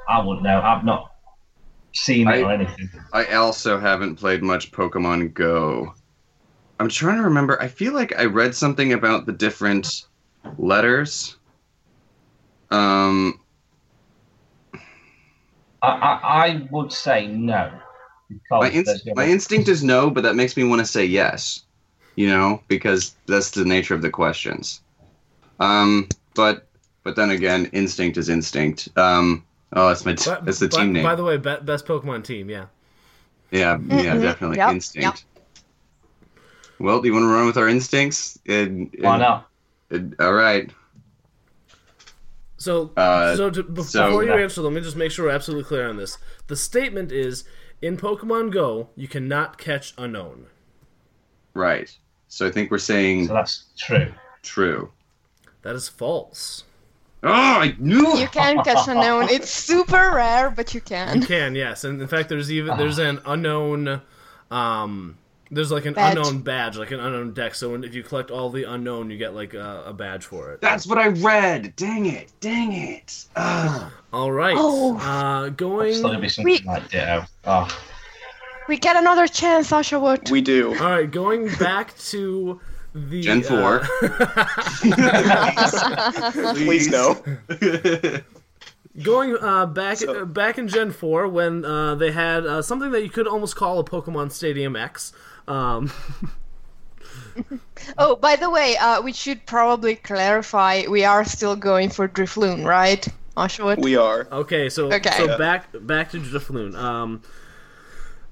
[0.07, 0.61] I wouldn't know.
[0.61, 1.11] I've not
[1.93, 2.89] seen it or anything.
[3.13, 5.93] I also haven't played much Pokemon Go.
[6.80, 7.61] I'm trying to remember.
[7.61, 10.05] I feel like I read something about the different
[10.58, 11.38] letters.
[12.72, 13.40] Um,
[15.82, 17.72] I, I, I would say no.
[18.30, 21.64] Because my, ins- my instinct is no, but that makes me want to say yes.
[22.16, 24.82] You know, because that's the nature of the questions.
[25.60, 26.68] Um, but
[27.04, 28.90] but then again, instinct is instinct.
[28.98, 31.06] Um, oh, that's my t- By- that's the by, team name.
[31.06, 32.66] By the way, be- best Pokemon team, yeah.
[33.52, 34.22] Yeah, yeah, Mhm.
[34.22, 35.26] definitely Yep, instinct.
[36.80, 38.38] Well, do you want to run with our instincts?
[38.48, 39.49] And, Why not?
[39.92, 40.72] And- all right.
[42.58, 45.32] So, Uh, so, to, be- so- before you answer, let me just make sure we're
[45.32, 46.18] absolutely clear on this.
[46.48, 47.46] The statement is
[47.82, 50.46] in Pokemon Go, you cannot catch Unown.
[51.54, 51.96] Right.
[52.28, 53.28] So I think we're saying.
[53.28, 54.14] So that's true.
[54.44, 54.92] True.
[55.64, 56.64] That is false.
[57.24, 58.18] Oh, I knew.
[58.18, 59.28] You can catch Unown.
[59.32, 61.22] It's super rare, but you can.
[61.22, 64.02] You can, yes, and in fact, there's even there's an Unown,
[64.52, 65.18] um,
[65.52, 66.18] there's like an Badge.
[66.18, 67.56] Unown badge, like an Unown deck.
[67.56, 70.54] So when, if you collect all the Unown, you get like a, a badge for
[70.54, 70.62] it.
[70.62, 71.76] That's what I read.
[71.76, 72.32] Dang it.
[72.39, 73.26] Dang it.
[74.14, 74.56] All right.
[74.58, 74.97] Oh.
[74.97, 75.93] Uh, going.
[75.93, 76.84] Still gonna be something We- like
[77.45, 77.68] Oh.
[78.68, 80.30] We get another chance, Oshawott.
[80.30, 80.78] We do.
[80.80, 82.62] All right, going back to
[82.93, 83.80] the Gen uh,
[86.43, 86.54] 4.
[86.54, 87.18] Please no.
[89.04, 93.02] Going uh, back uh, back in Gen Four when uh, they had uh, something that
[93.02, 95.14] you could almost call a Pokemon Stadium X.
[95.50, 95.91] Um,
[97.97, 102.66] Oh, by the way, uh, we should probably clarify we are still going for Drifloon,
[102.66, 103.08] right?
[103.38, 104.28] Asha We are.
[104.32, 105.12] Okay, so Okay.
[105.12, 105.38] so Yeah.
[105.38, 106.76] back back to Drifloon.
[106.76, 107.22] Um,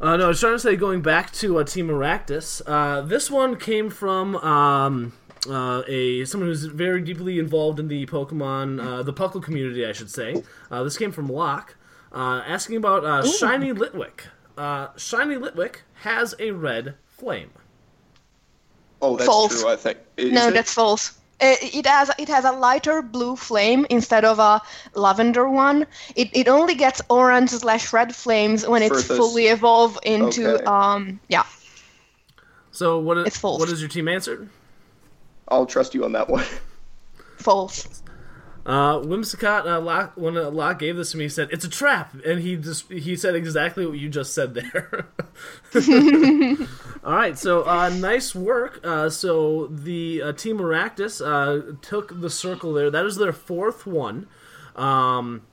[0.01, 2.61] uh, no, I was trying to say going back to uh, Team Maractus.
[2.67, 5.13] Uh, this one came from um,
[5.49, 9.93] uh, a someone who's very deeply involved in the Pokemon, uh, the Puckle community, I
[9.93, 10.43] should say.
[10.69, 11.75] Uh, this came from Locke,
[12.11, 14.27] uh, asking about uh, Shiny Litwick.
[14.57, 17.49] Uh, Shiny Litwick has a red flame.
[19.01, 19.61] Oh, that's False.
[19.61, 19.69] true.
[19.69, 19.97] I think.
[20.17, 20.53] Is no, it?
[20.53, 21.17] that's false.
[21.39, 24.59] It, it has it has a lighter blue flame instead of a
[24.95, 25.85] lavender one.
[26.15, 29.17] It, it only gets orange slash red flames when it's Furthest.
[29.19, 30.65] fully evolved into Okay.
[30.65, 31.43] um yeah.
[32.71, 33.59] So what is It's false.
[33.59, 34.49] what is your team answer?
[35.47, 36.45] I'll trust you on that one.
[37.37, 38.01] False.
[38.67, 41.69] Uh, Whimsicott, uh, Locke, when uh, Locke gave this to me, he said it's a
[41.69, 45.07] trap, and he just he said exactly what you just said there.
[47.05, 48.81] All right, so uh, nice work.
[48.83, 52.91] Uh, so the uh, team Maractus uh, took the circle there.
[52.91, 54.27] That is their fourth one.
[54.75, 55.43] Um,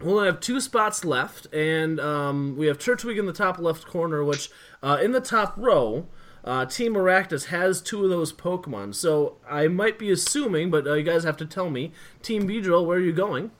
[0.00, 3.86] we only have two spots left, and um, we have Turtwig in the top left
[3.86, 4.48] corner, which
[4.82, 6.06] uh, in the top row.
[6.46, 10.94] Uh, Team Maractus has two of those Pokemon, so I might be assuming, but uh,
[10.94, 11.92] you guys have to tell me.
[12.22, 13.50] Team Beedrill, where are you going?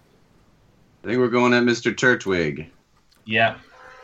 [1.03, 1.93] I think we're going at Mr.
[1.93, 2.69] Turtwig.
[3.25, 3.57] Yeah.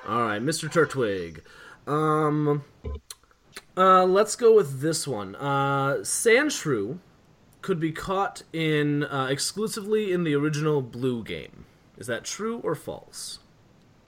[0.09, 0.68] All right, Mr.
[0.68, 1.43] Turtwig.
[1.91, 2.64] Um,
[3.76, 5.37] uh, let's go with this one.
[5.37, 6.99] Uh, Sandshrew
[7.61, 11.66] could be caught in uh, exclusively in the original Blue game.
[11.99, 13.39] Is that true or false?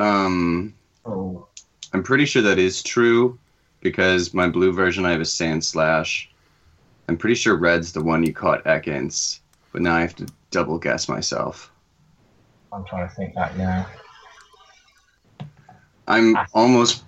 [0.01, 1.47] Um, Oh.
[1.93, 3.39] I'm pretty sure that is true
[3.85, 6.27] because my blue version I have a Sandslash.
[7.09, 9.41] I'm pretty sure red's the one you caught Ekans,
[9.73, 11.71] but now I have to double guess myself.
[12.73, 13.87] I'm trying to think that now.
[16.09, 17.05] I'm almost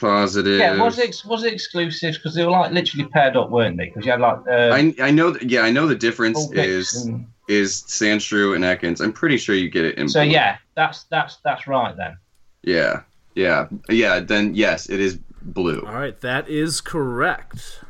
[0.00, 0.58] positive.
[0.58, 2.18] Yeah, was it was it exclusives?
[2.18, 3.86] Because they were like literally paired up, weren't they?
[3.86, 6.64] Because you had like uh, I I know that yeah I know the difference Vulpix
[6.66, 9.00] is and- is Sandshrew and Ekans.
[9.00, 10.08] I'm pretty sure you get it in.
[10.08, 10.30] so blue.
[10.30, 12.16] yeah, that's that's that's right then.
[12.62, 13.02] yeah,
[13.34, 14.20] yeah, yeah.
[14.20, 15.80] Then yes, it is blue.
[15.86, 17.80] All right, that is correct.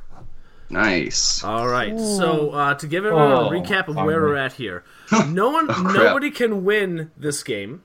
[0.69, 1.43] Nice.
[1.43, 4.85] All right, so uh, to give everyone Oh, a recap of where we're at here,
[5.29, 7.83] no one, Oh, nobody can win this game,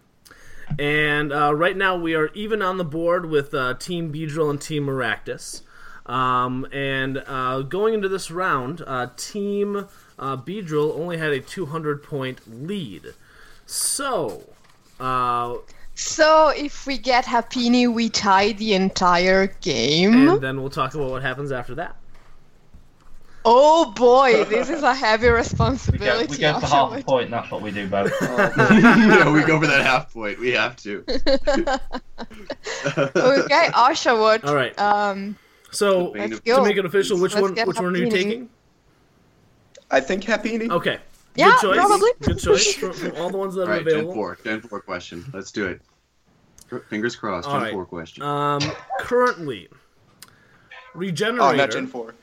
[0.77, 4.61] and uh, right now we are even on the board with uh, Team Beedrill and
[4.61, 5.61] Team Maractus.
[6.05, 9.87] Um, and uh, going into this round, uh, Team
[10.19, 13.15] uh, Beedrill only had a 200 point lead.
[13.65, 14.43] So,
[14.99, 15.55] uh,
[15.95, 20.29] So if we get Happiny, we tie the entire game.
[20.29, 21.95] and then we'll talk about what happens after that.
[23.47, 26.31] Oh boy, this is a heavy We go, responsibility.
[26.31, 27.05] we go for half a Wood.
[27.05, 27.31] point.
[27.31, 28.11] That's what we do both.
[28.21, 30.39] yeah, we go for that half point.
[30.39, 31.03] We have to.
[33.15, 34.43] okay, Oshawott.
[34.45, 34.77] All right.
[34.79, 35.37] Um,
[35.71, 36.63] So Let's to go.
[36.63, 37.53] make it official, which Let's one?
[37.53, 38.49] get Which one are you taking?
[39.91, 40.69] I think Happiny.
[40.69, 40.97] Okay.
[41.35, 41.77] Yeah, Good choice.
[41.77, 42.09] probably.
[42.21, 44.13] Good choice from, from all the ones that All are right, Gen available.
[44.13, 44.37] four.
[44.43, 45.25] Gen four question.
[45.33, 45.81] Let's do it.
[46.89, 47.47] Fingers crossed.
[47.47, 47.73] All Gen right.
[47.73, 48.23] four question.
[48.23, 48.61] Um,
[48.99, 49.67] currently,
[50.93, 51.43] Regenerator.
[51.53, 52.15] Oh, not Gen four.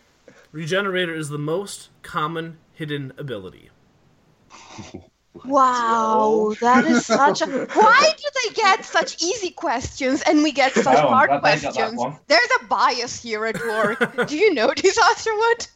[0.52, 3.70] Regenerator is the most common hidden ability.
[5.46, 7.46] Wow, that is such a.
[7.72, 11.74] Why do they get such easy questions and we get such hard glad they got
[11.74, 12.20] that questions?
[12.28, 14.26] There's a bias here at work.
[14.28, 15.68] do you notice, Oshawott?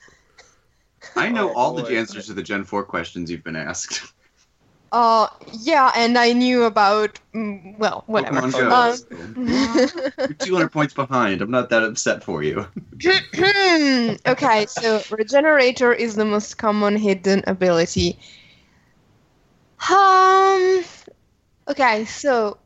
[1.17, 4.13] I know all the answers to the Gen 4 questions you've been asked.
[4.93, 7.19] Uh, yeah, and I knew about.
[7.35, 8.41] Mm, well, whatever.
[8.41, 9.47] Pokemon Go.
[9.47, 11.43] Um, You're 200 points behind.
[11.43, 12.67] I'm not that upset for you.
[14.27, 18.19] okay, so Regenerator is the most common hidden ability.
[19.91, 20.85] Um.
[21.69, 22.57] Okay, so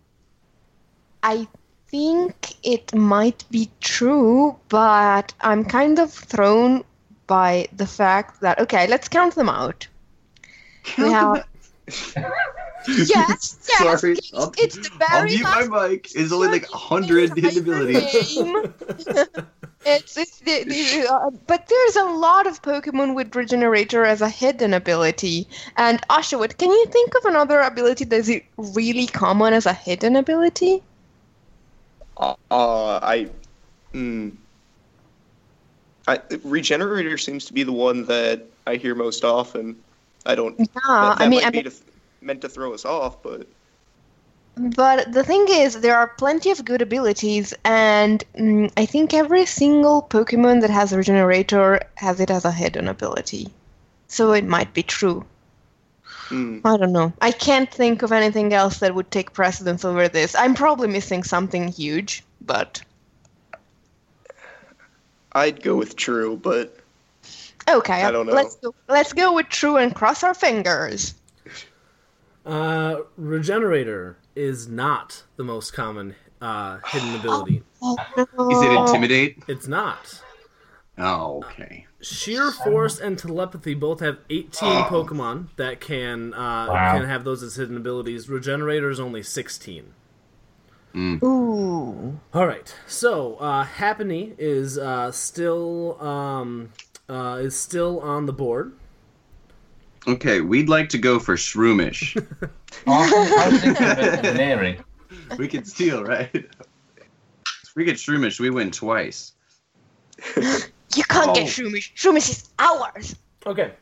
[1.23, 1.49] I
[1.89, 6.85] think it might be true, but I'm kind of thrown
[7.31, 9.87] by the fact that okay, let's count them out.
[10.99, 11.47] we have.
[12.89, 14.01] yes, yes.
[14.01, 14.13] Sorry.
[14.15, 16.11] It's, I'll, it's the I'll very mute my mic.
[16.17, 18.37] It's only like 100 hidden abilities.
[19.87, 24.29] it's, it's the, the, uh, but there's a lot of Pokemon with Regenerator as a
[24.29, 25.47] hidden ability.
[25.77, 30.17] And Oshawott, can you think of another ability that is really common as a hidden
[30.17, 30.83] ability?
[32.17, 33.29] Uh, I,
[33.95, 34.37] mm,
[36.11, 39.77] I Regenerator seems to be the one that I hear most often.
[40.27, 40.59] I don't.
[40.59, 41.73] Yeah, that, I mean, might I mean- to
[42.21, 43.47] meant to throw us off, but
[44.57, 49.47] But the thing is, there are plenty of good abilities, and mm, I think every
[49.47, 53.49] single Pokemon that has a Regenerator has it as a hidden ability.
[54.09, 55.25] So it might be true.
[56.31, 57.13] mm, I don't know.
[57.21, 60.35] I can't think of anything else that would take precedence over this.
[60.35, 62.83] I'm probably missing something huge, but
[65.33, 66.37] I'd go with true.
[66.37, 66.77] But
[67.69, 68.03] okay.
[68.03, 68.33] I don't know.
[68.33, 68.75] Let's go.
[68.89, 71.15] Let's go with true and cross our fingers.
[72.47, 77.63] Uh, Regenerator is not the most common uh, hidden ability.
[77.83, 77.97] Oh,
[78.51, 79.43] Is it Intimidate?
[79.47, 80.23] It's not.
[80.97, 81.87] Oh, okay.
[82.01, 84.51] Sheer Force and Telepathy both have 18
[84.85, 86.93] Pokemon that can uh, Wow.
[86.99, 88.29] can have those as hidden abilities.
[88.29, 89.93] Regenerator is only 16.
[90.97, 92.19] Ooh.
[92.35, 96.73] All right, so uh, Happiny is uh, still um,
[97.09, 98.73] uh, is still on the board.
[100.07, 102.17] Okay, we'd like to go for Shroomish.
[102.87, 104.85] I was thinking of engineering.
[105.39, 106.31] we could steal, right?
[106.35, 109.33] If we get Shroomish, we win twice.
[110.97, 111.47] You can't get Oh.
[111.47, 111.95] Shroomish.
[111.95, 113.15] Shroomish is ours.
[113.47, 113.75] Okay.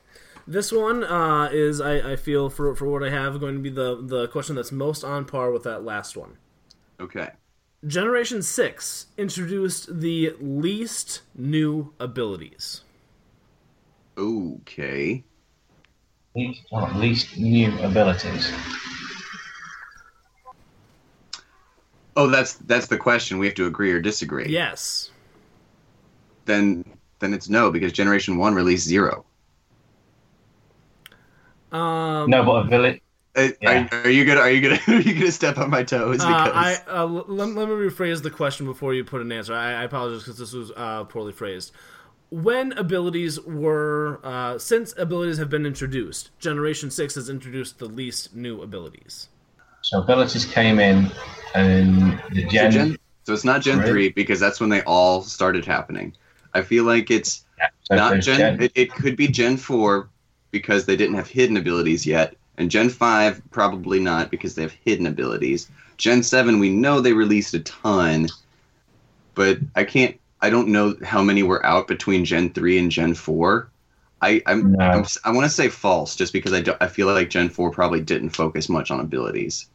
[0.47, 3.71] This one uh, is, I, I feel, for, for what I have, going to be
[3.71, 6.37] the, the question that's most on par with that last one.
[7.01, 7.29] Okay.
[7.87, 12.83] Generation 6 introduced the least new abilities.
[14.17, 15.23] Okay.
[16.35, 18.53] Least, well, least new abilities.
[22.17, 23.39] Oh, that's that's the question.
[23.39, 24.49] We have to agree or disagree.
[24.49, 25.11] Yes.
[26.47, 26.85] Then
[27.21, 29.25] then it's no because Generation One released zero.
[31.71, 33.03] Um, No, but ability.
[33.39, 33.89] Uh, Yeah.
[33.93, 36.25] are, are you gonna are you gonna are you gonna step on my toes?
[36.25, 39.55] Uh, I uh, l- let, let me rephrase the question before you put an answer.
[39.55, 41.73] I, I apologize because this was uh, poorly phrased.
[42.31, 48.35] When abilities were, uh, since abilities have been introduced, Generation Six has introduced the least
[48.35, 49.29] new abilities.
[49.83, 51.11] So abilities came in,
[51.55, 52.71] and the so, gen.
[52.73, 56.15] Gen, so it's not Gen three because that's when they all started happening.
[56.55, 57.45] I feel like it's
[57.85, 58.61] so not there's Gen.
[58.61, 60.11] It, it could be Gen four
[60.51, 64.73] because they didn't have hidden abilities yet, and Gen five probably not because they have
[64.85, 65.71] hidden abilities.
[65.97, 68.29] Gen seven, we know they released a ton,
[69.35, 70.17] but I can't.
[70.41, 73.71] I don't know how many were out between Gen three and Gen four.
[74.21, 74.85] I I'm, No.
[74.85, 77.71] I'm I want to say false just because I, do, I feel like Gen four
[77.71, 79.67] probably didn't focus much on abilities.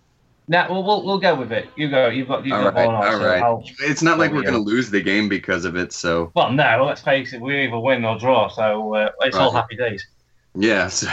[0.49, 1.69] Nah, we'll, we'll we'll go with it.
[1.77, 2.07] You go.
[2.09, 2.45] You've got.
[2.45, 3.25] You've All got right, one all answer.
[3.25, 3.41] right.
[3.41, 5.93] I'll- It's not like we're gonna lose the game because of it.
[5.93, 6.83] So Well, no.
[6.85, 7.39] Let's face it.
[7.41, 8.49] We either win or draw.
[8.49, 10.05] So uh, it's all happy days.
[10.55, 10.87] yeah.
[10.89, 11.07] So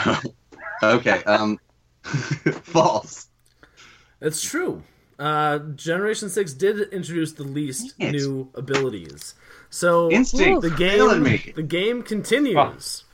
[0.83, 1.23] okay.
[1.25, 1.59] Um,
[2.05, 3.29] false.
[4.21, 4.83] It's true.
[5.19, 8.13] Uh, Generation Six did introduce the least Dang it.
[8.13, 9.35] new abilities.
[9.69, 11.53] So Instinct the game me.
[11.55, 13.05] the game continues.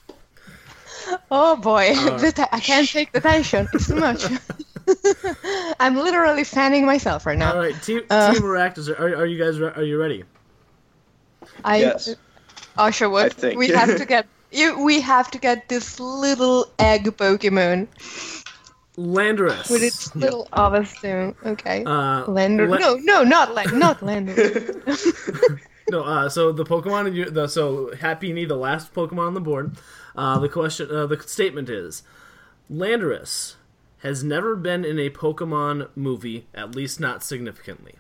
[1.31, 3.69] Oh boy, Uh, The te- I can't take the tension.
[3.73, 4.25] It's too much.
[5.81, 7.53] I'm literally fanning myself right now.
[7.55, 10.25] All right, Team Uh, Team Maractus, are, are you guys re- are you ready?
[11.65, 12.15] I, Yes.
[12.79, 14.27] Oshawott, I we have to get
[14.57, 14.79] you.
[14.83, 17.89] We have to get this little egg Pokemon
[18.97, 19.71] Landorus.
[19.71, 21.35] with its little Oval Stone.
[21.45, 22.67] Okay, Uh, Lander.
[22.69, 23.79] La- no, no, not Land.
[23.79, 24.83] Not Lander.
[25.89, 29.41] No, uh, so the Pokemon, in your, the, so Happiny, the last Pokemon on the
[29.41, 29.77] board.
[30.17, 32.03] Uh, the question, uh, the statement is,
[32.69, 33.55] Landorus
[33.99, 37.95] has never been in a Pokemon movie, at least not significantly.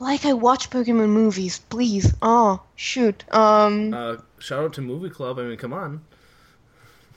[0.00, 2.14] Like I watch Pokemon movies, please.
[2.22, 3.22] Oh shoot.
[3.32, 3.92] Um.
[3.92, 5.38] Uh, shout out to Movie Club.
[5.38, 6.00] I mean, come on.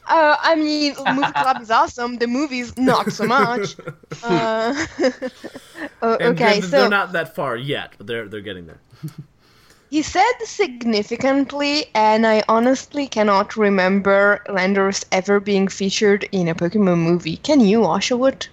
[0.05, 2.17] Uh, I mean, movie club is awesome.
[2.17, 3.75] The movies, not so much.
[4.23, 4.73] Uh,
[6.01, 8.79] oh, okay, they're, so they're not that far yet, but they're they're getting there.
[9.89, 16.99] he said significantly, and I honestly cannot remember Landorus ever being featured in a Pokemon
[16.99, 17.37] movie.
[17.37, 18.47] Can you, Oshawott?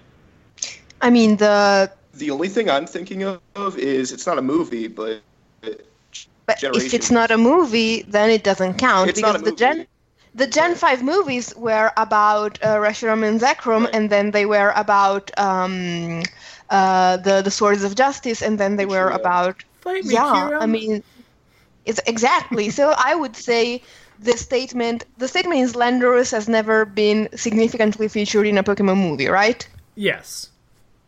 [1.01, 5.21] I mean, the The only thing I'm thinking of is it's not a movie, but
[6.45, 9.55] but if it's not a movie, then it doesn't count It's because not a the
[9.55, 9.87] Gen
[10.33, 15.31] the Gen Five movies were about uh, Reshiram and Zekrom, and then they were about
[15.37, 16.23] um,
[16.69, 20.49] uh, the the Swords of Justice, and then they were about Fight me, yeah.
[20.49, 20.61] Kira.
[20.61, 21.03] I mean,
[21.85, 22.69] it's exactly.
[22.69, 23.81] so I would say
[24.19, 29.27] the statement the statement is Landorus has never been significantly featured in a Pokemon movie,
[29.27, 29.67] right?
[29.95, 30.50] Yes.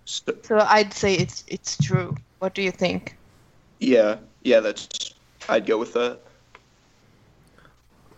[0.06, 2.16] So I'd say it's it's true.
[2.40, 3.16] What do you think?
[3.80, 5.14] Yeah, yeah, that's.
[5.50, 6.20] I'd go with that.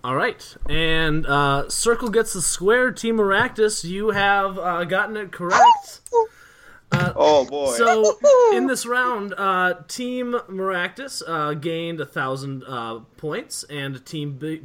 [0.04, 2.92] All right, and uh, Circle gets the square.
[2.92, 6.02] Team Maractus, you have uh, gotten it correct.
[6.92, 7.72] Uh, oh boy!
[7.72, 8.20] So
[8.54, 14.58] in this round, uh, Team Maractus uh, gained a thousand uh, points, and Team B-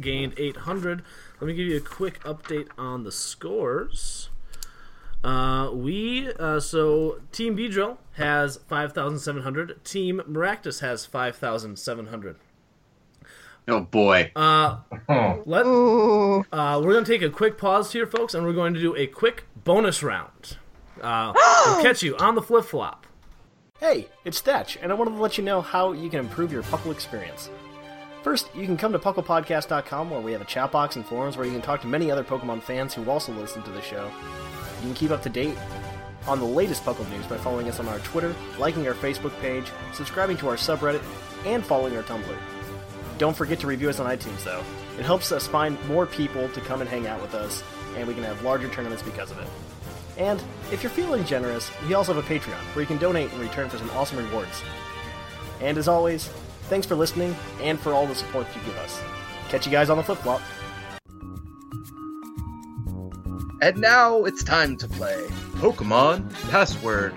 [0.00, 1.02] gained eight hundred.
[1.40, 4.28] Let me give you a quick update on the scores.
[5.24, 9.84] Uh, we uh, so Team Beedrill has five thousand seven hundred.
[9.84, 12.36] Team Maractus has five thousand seven hundred.
[13.66, 14.32] Oh boy.
[14.34, 14.78] Uh,
[15.44, 18.80] let, uh, we're going to take a quick pause here, folks, and we're going to
[18.80, 20.56] do a quick bonus round.
[21.02, 21.32] Uh,
[21.66, 23.06] we'll catch you on the flip flop.
[23.78, 26.62] Hey, it's Thatch, and I wanted to let you know how you can improve your
[26.64, 27.50] Puckle experience.
[28.22, 31.46] First, you can come to PucklePodcast.com where we have a chat box and forums where
[31.46, 34.10] you can talk to many other Pokemon fans who also listen to the show.
[34.80, 35.56] You can keep up to date
[36.26, 39.70] on the latest Puckle news by following us on our Twitter, liking our Facebook page,
[39.92, 41.02] subscribing to our subreddit,
[41.44, 42.38] and following our Tumblr.
[43.18, 44.62] Don't forget to review us on iTunes, though.
[44.98, 47.62] It helps us find more people to come and hang out with us,
[47.96, 49.48] and we can have larger tournaments because of it.
[50.18, 53.38] And if you're feeling generous, we also have a Patreon where you can donate in
[53.40, 54.62] return for some awesome rewards.
[55.60, 56.28] And as always,
[56.64, 59.00] thanks for listening and for all the support you give us.
[59.48, 60.42] Catch you guys on the flip flop.
[63.60, 67.12] And now it's time to play Pokemon Password.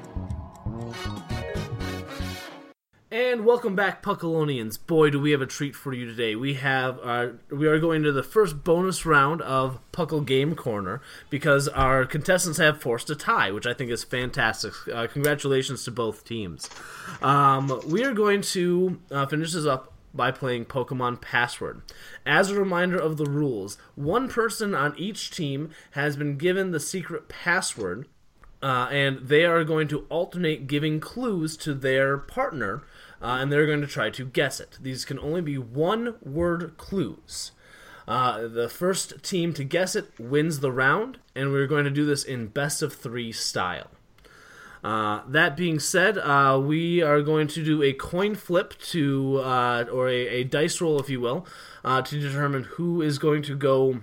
[3.11, 4.79] And welcome back, Puckalonians.
[4.87, 6.35] Boy, do we have a treat for you today.
[6.35, 11.01] We have uh, we are going to the first bonus round of Puckle Game Corner
[11.29, 14.73] because our contestants have forced a tie, which I think is fantastic.
[14.91, 16.69] Uh, congratulations to both teams.
[17.21, 21.81] Um, we are going to uh, finish this up by playing Pokemon Password.
[22.25, 26.79] As a reminder of the rules, one person on each team has been given the
[26.79, 28.07] secret password
[28.61, 32.83] uh, and they are going to alternate giving clues to their partner,
[33.21, 34.77] uh, and they're going to try to guess it.
[34.81, 37.51] These can only be one word clues.
[38.07, 42.05] Uh, the first team to guess it wins the round, and we're going to do
[42.05, 43.89] this in best of three style.
[44.83, 49.85] Uh, that being said, uh, we are going to do a coin flip to, uh,
[49.91, 51.45] or a, a dice roll, if you will,
[51.85, 54.01] uh, to determine who is going to go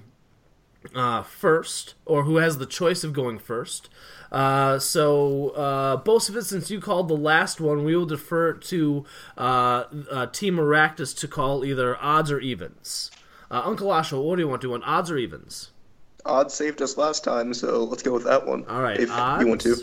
[0.94, 3.88] uh, first, or who has the choice of going first.
[4.30, 9.04] Uh, so, uh, Bocephus, since you called the last one, we will defer to
[9.36, 13.10] uh, uh, Team Maractus to call either odds or evens.
[13.50, 14.74] Uh, Uncle Asho, what do you want to do?
[14.74, 15.70] On odds or evens?
[16.24, 18.66] Odds saved us last time, so let's go with that one.
[18.66, 19.42] All right, if odds.
[19.42, 19.76] you want to.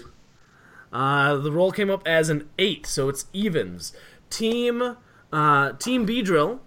[0.91, 3.93] Uh, the roll came up as an eight, so it's evens.
[4.29, 4.97] Team
[5.31, 6.59] uh, Team Beedrill,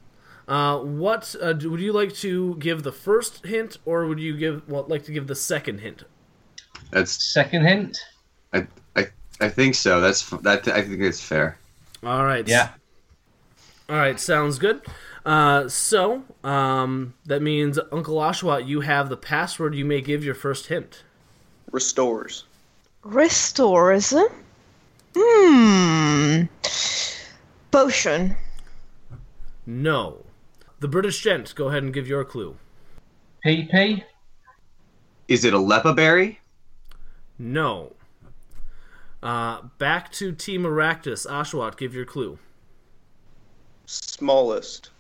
[0.47, 4.37] uh, what uh, do- would you like to give the first hint, or would you
[4.37, 6.05] give well, like to give the second hint?
[6.91, 7.99] That's second hint.
[8.53, 8.67] I
[8.97, 9.07] I,
[9.41, 10.01] I think so.
[10.01, 10.69] That's that.
[10.69, 11.59] I think it's fair.
[12.05, 12.47] All right.
[12.47, 12.71] Yeah.
[13.89, 14.83] All right, sounds good.
[15.25, 19.75] Uh, so um, that means Uncle Oshawott, you have the password.
[19.75, 21.05] You may give your first hint.
[21.71, 22.45] Restores.
[23.03, 24.13] Restores.
[25.17, 26.43] Hmm.
[27.71, 28.37] Potion.
[29.67, 30.25] No.
[30.81, 32.57] The British gent, go ahead and give your clue.
[33.45, 34.03] PP.
[35.29, 36.41] Is it a Leppa berry?
[37.39, 37.93] No.
[39.23, 41.27] Uh, back to Team Maractus.
[41.27, 42.39] Oshawott, give your clue.
[43.87, 44.91] Smallest.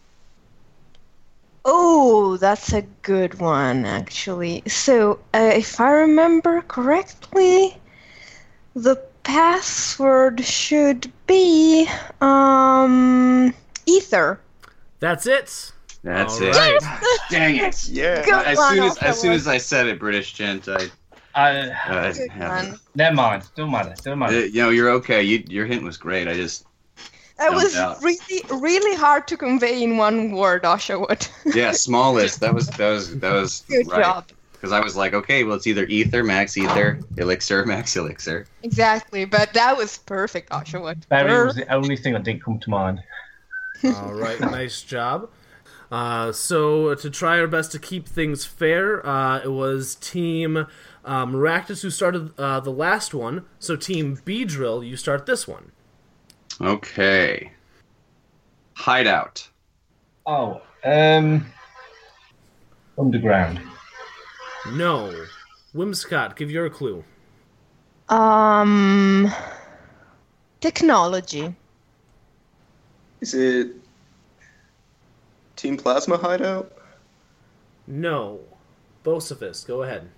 [1.65, 4.62] Oh, that's a good one, actually.
[4.66, 7.77] So, uh, if I remember correctly,
[8.82, 11.88] the password should be
[12.20, 13.52] um
[13.86, 14.40] ether.
[15.00, 15.72] That's it.
[16.02, 16.55] That's All it.
[16.56, 16.78] right.
[17.30, 17.88] Dang it!
[17.88, 18.24] Yeah.
[18.24, 20.88] Good as soon as as soon as I said it, British gent, I.
[21.34, 23.44] I, Uh, Good never mind.
[23.55, 23.94] Don't matter.
[24.02, 25.22] Don't Uh, you know, you're okay.
[25.22, 26.26] You, your hint was great.
[26.26, 26.64] I just
[27.36, 28.02] That was doubt.
[28.02, 31.28] really, really hard to convey in one word, Oshawott.
[31.55, 32.40] Yeah, smallest.
[32.40, 34.02] That was that was that was Good right.
[34.02, 34.24] job.
[34.59, 38.47] Because I was like, okay, well, it's either ether, max ether, elixir, max elixir.
[38.64, 41.09] Exactly, but that was perfect, Oshawott.
[41.09, 43.01] Berry was the only thing that didn't come to mind.
[43.85, 45.30] All right, nice job.
[45.93, 50.66] Uh, so to try our best to keep things fair, uh, it was Team
[51.05, 53.44] um, Maractus who started uh, the last one.
[53.59, 55.72] So Team Beedrill, you start this one.
[56.60, 57.52] Okay.
[58.74, 59.48] Hideout.
[60.26, 61.47] Oh, um,
[62.98, 63.60] underground.
[64.74, 65.27] No.
[65.74, 67.05] Whimsicott, give your clue.
[68.09, 69.32] Um,
[70.61, 71.55] technology.
[73.20, 73.73] Is it
[75.57, 76.73] Team Plasma Hideout?
[77.86, 78.40] No.
[79.05, 80.09] Bocephus, go ahead.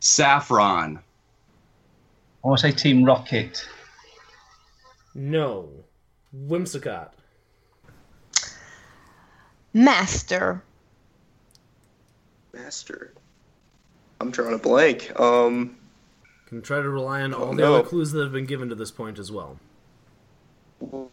[0.00, 0.98] Saffron.
[0.98, 3.66] I want to say Team Rocket.
[5.14, 5.68] No.
[6.34, 7.10] Whimsicott.
[9.72, 10.62] Master.
[12.56, 13.12] Master.
[14.20, 15.18] I'm drawing a blank.
[15.18, 15.76] Um,
[16.46, 17.74] Can try to rely on all the no.
[17.74, 19.58] other clues that have been given to this point as well.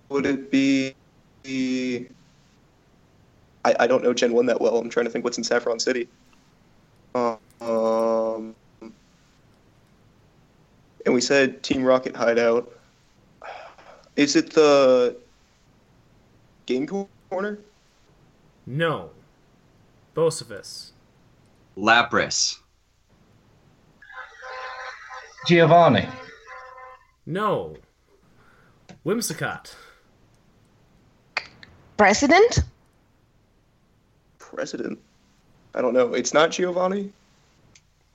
[0.09, 0.95] would it be?
[3.65, 4.77] I, I don't know Gen 1 that well.
[4.77, 6.07] I'm trying to think what's in Saffron City.
[7.15, 8.55] Um,
[11.05, 12.71] and we said Team Rocket Hideout.
[14.15, 15.17] Is it the
[16.65, 16.87] Game
[17.29, 17.59] Corner?
[18.65, 19.09] No.
[20.15, 20.92] Bocephus.
[21.77, 22.59] Lapras.
[25.47, 26.07] Giovanni.
[27.25, 27.75] No.
[29.05, 29.75] Whimsicott.
[31.97, 32.59] President?
[34.39, 34.99] President?
[35.75, 36.13] I don't know.
[36.13, 37.11] It's not Giovanni.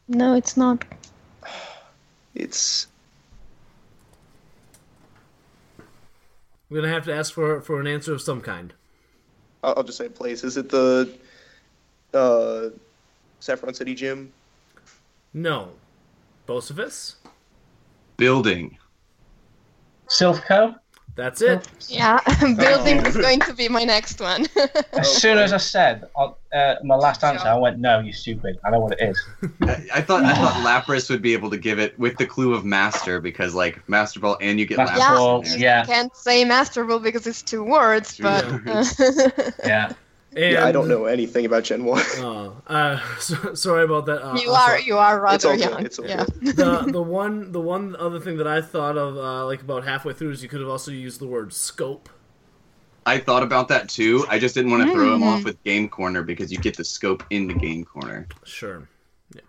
[0.08, 0.84] No, it's not.
[2.34, 2.86] It's
[6.70, 8.72] I'm gonna have to ask for for an answer of some kind.
[9.62, 10.44] I'll, I'll just say place.
[10.44, 11.10] Is it the
[12.14, 12.68] uh,
[13.40, 14.32] Saffron City Gym?
[15.34, 15.68] No.
[16.46, 17.16] Bocephus?
[18.16, 18.76] Building.
[20.08, 20.74] Silph Co.
[21.18, 21.66] That's it.
[21.88, 22.20] Yeah,
[22.56, 24.46] building was going to be my next one.
[24.92, 28.56] As soon as I said uh, uh, my last answer, I went, "No, you stupid!
[28.64, 29.20] I know what it is."
[29.62, 32.54] I, I thought I thought Lapras would be able to give it with the clue
[32.54, 35.16] of master because like Master Ball and you get Master Lapras.
[35.16, 35.84] Ball, in yeah.
[35.84, 38.44] Can't say masterful because it's two words, but
[39.64, 39.92] Yeah.
[40.36, 42.02] Yeah, I don't know anything about Gen One.
[42.18, 44.22] Oh, uh, so, sorry about that.
[44.24, 45.84] Uh, you are you are rather It's all good, young.
[45.86, 46.24] it's all yeah.
[46.42, 50.12] the the one the one other thing that I thought of uh, like about halfway
[50.12, 52.08] through is you could have also used the word scope.
[53.06, 54.26] I thought about that too.
[54.28, 55.26] I just didn't want to throw him Mm.
[55.38, 58.26] off with Game Corner because you get the scope in the Game Corner.
[58.44, 58.86] Sure.
[59.34, 59.40] Yeah.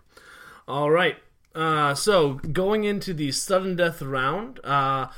[0.66, 1.16] All right.
[1.54, 5.08] Uh, so going into the sudden death round, uh,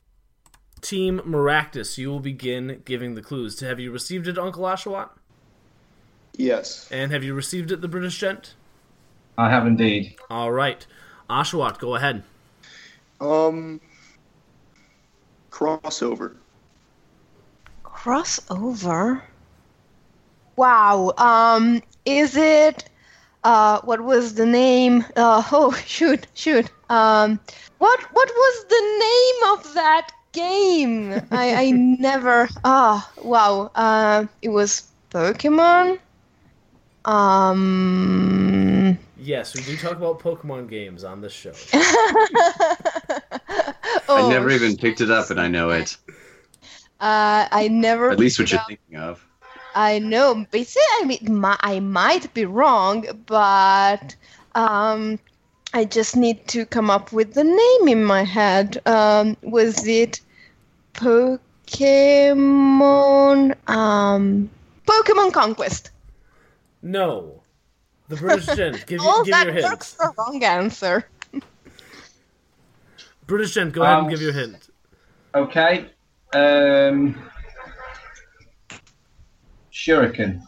[0.80, 3.60] Team Maractus, you will begin giving the clues.
[3.60, 5.10] Have you received it, Uncle Oshawott?
[6.36, 6.88] Yes.
[6.90, 8.54] And have you received it, the British gent?
[9.36, 10.16] I have indeed.
[10.30, 10.86] All right.
[11.28, 12.22] Oshawott, go ahead.
[13.20, 13.80] Um,
[15.50, 16.36] crossover.
[17.84, 19.22] Crossover.
[20.56, 21.12] Wow.
[21.16, 22.88] Um, is it?
[23.44, 25.04] Uh, what was the name?
[25.16, 26.70] Uh, oh, shoot, shoot.
[26.90, 27.40] Um,
[27.78, 31.12] what what was the name of that game?
[31.30, 32.48] I I never.
[32.64, 33.70] Ah, wow.
[33.74, 35.98] Uh, it was Pokemon.
[37.04, 38.98] Um.
[39.18, 41.52] Yes, we do talk about Pokemon games on this show.
[44.08, 45.96] Oh, I never even picked it up, and I know it.
[47.00, 48.10] Uh, I never.
[48.10, 49.24] At least what you're up- thinking of.
[49.74, 50.44] I know.
[50.50, 54.14] Basically, I mean, mi- I might be wrong, but
[54.54, 55.18] um,
[55.72, 58.80] I just need to come up with the name in my head.
[58.86, 60.20] Um, was it
[60.94, 61.38] Pokemon?
[63.68, 64.50] Um,
[64.86, 65.90] Pokemon Conquest.
[66.82, 67.42] No.
[68.08, 69.64] The British gent, give, you, oh, give that your hint.
[69.66, 71.06] works for wrong answer.
[73.26, 74.68] British gent, go ahead and Um, give your hint.
[75.34, 75.86] Okay.
[76.34, 77.18] Um,
[79.72, 80.42] Shuriken.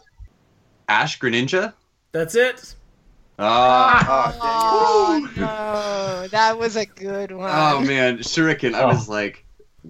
[0.87, 1.73] Ash Greninja?
[2.11, 2.75] That's it.
[3.39, 4.33] Ah.
[4.39, 7.49] Oh no, that was a good one.
[7.53, 8.73] Oh man, Shuriken.
[8.73, 9.43] I was like,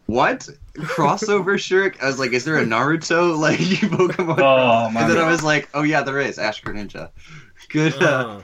[0.07, 0.49] what?
[0.77, 2.02] Crossover Shuriken?
[2.02, 4.39] I was like, is there a Naruto like you Pokemon?
[4.39, 7.10] Oh, my And then I was like, oh yeah, there is Ash Greninja.
[7.69, 8.41] Good, uh,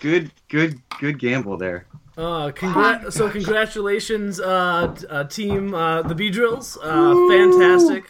[0.00, 1.86] good, good, good gamble there.
[2.16, 6.76] Uh, congrat- so congratulations, uh, t- uh, team, uh, the Beedrills.
[6.82, 8.04] Uh, fantastic.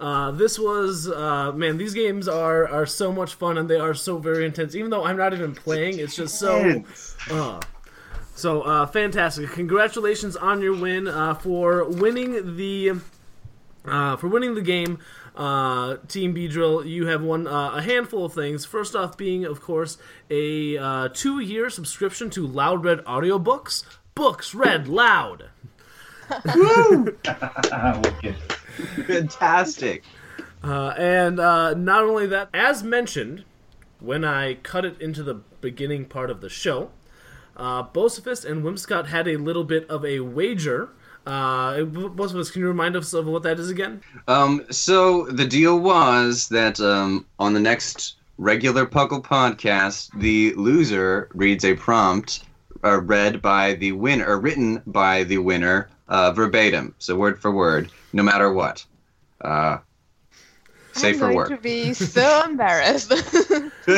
[0.00, 1.76] Uh, this was uh, man.
[1.78, 4.74] These games are are so much fun and they are so very intense.
[4.74, 6.82] Even though I'm not even playing, it's just so.
[7.30, 7.60] Uh,
[8.34, 9.50] so uh, fantastic!
[9.50, 12.92] Congratulations on your win uh, for winning the
[13.86, 14.98] Uh, for winning the game,
[15.36, 18.64] uh, Team Beedrill, you have won uh, a handful of things.
[18.64, 19.98] First off, being, of course,
[20.30, 23.84] a uh, two year subscription to Loud Red Audiobooks.
[24.14, 25.50] Books read loud.
[29.06, 30.02] Fantastic.
[30.62, 33.44] Uh, and uh, not only that, as mentioned,
[34.00, 36.90] when I cut it into the beginning part of the show,
[37.56, 40.90] uh, Bocephus and Whimsicott had a little bit of a wager.
[41.26, 44.02] Uh, Bocephus, can you remind us of what that is again?
[44.28, 51.28] Um, so the deal was that um, on the next regular Puckle podcast, the loser
[51.34, 52.44] reads a prompt
[52.84, 57.50] uh, read by the winner, or written by the winner uh, verbatim, so word for
[57.50, 58.84] word, no matter what.
[59.40, 59.78] Uh,
[60.94, 61.48] safe I'm for going work.
[61.48, 63.12] to be so embarrassed.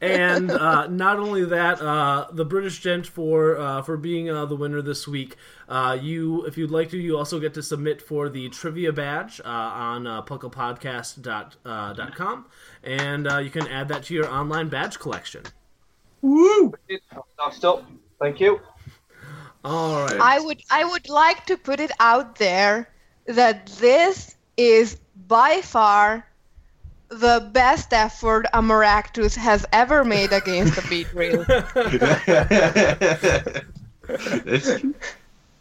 [0.00, 4.56] and uh, not only that, uh, the British gent for uh, for being uh, the
[4.56, 5.36] winner this week.
[5.68, 9.40] Uh, you, if you'd like to, you also get to submit for the trivia badge
[9.44, 12.46] uh, on uh, pucklepodcast.com,
[12.82, 15.42] and uh, you can add that to your online badge collection.
[16.22, 16.72] Woo!
[17.52, 17.84] Stop.
[18.20, 18.60] Thank you.
[19.64, 20.18] All right.
[20.20, 22.88] I would I would like to put it out there
[23.26, 26.26] that this is by far
[27.10, 31.46] the best effort a Maractus has ever made against a Beedrill.
[34.44, 34.82] That's-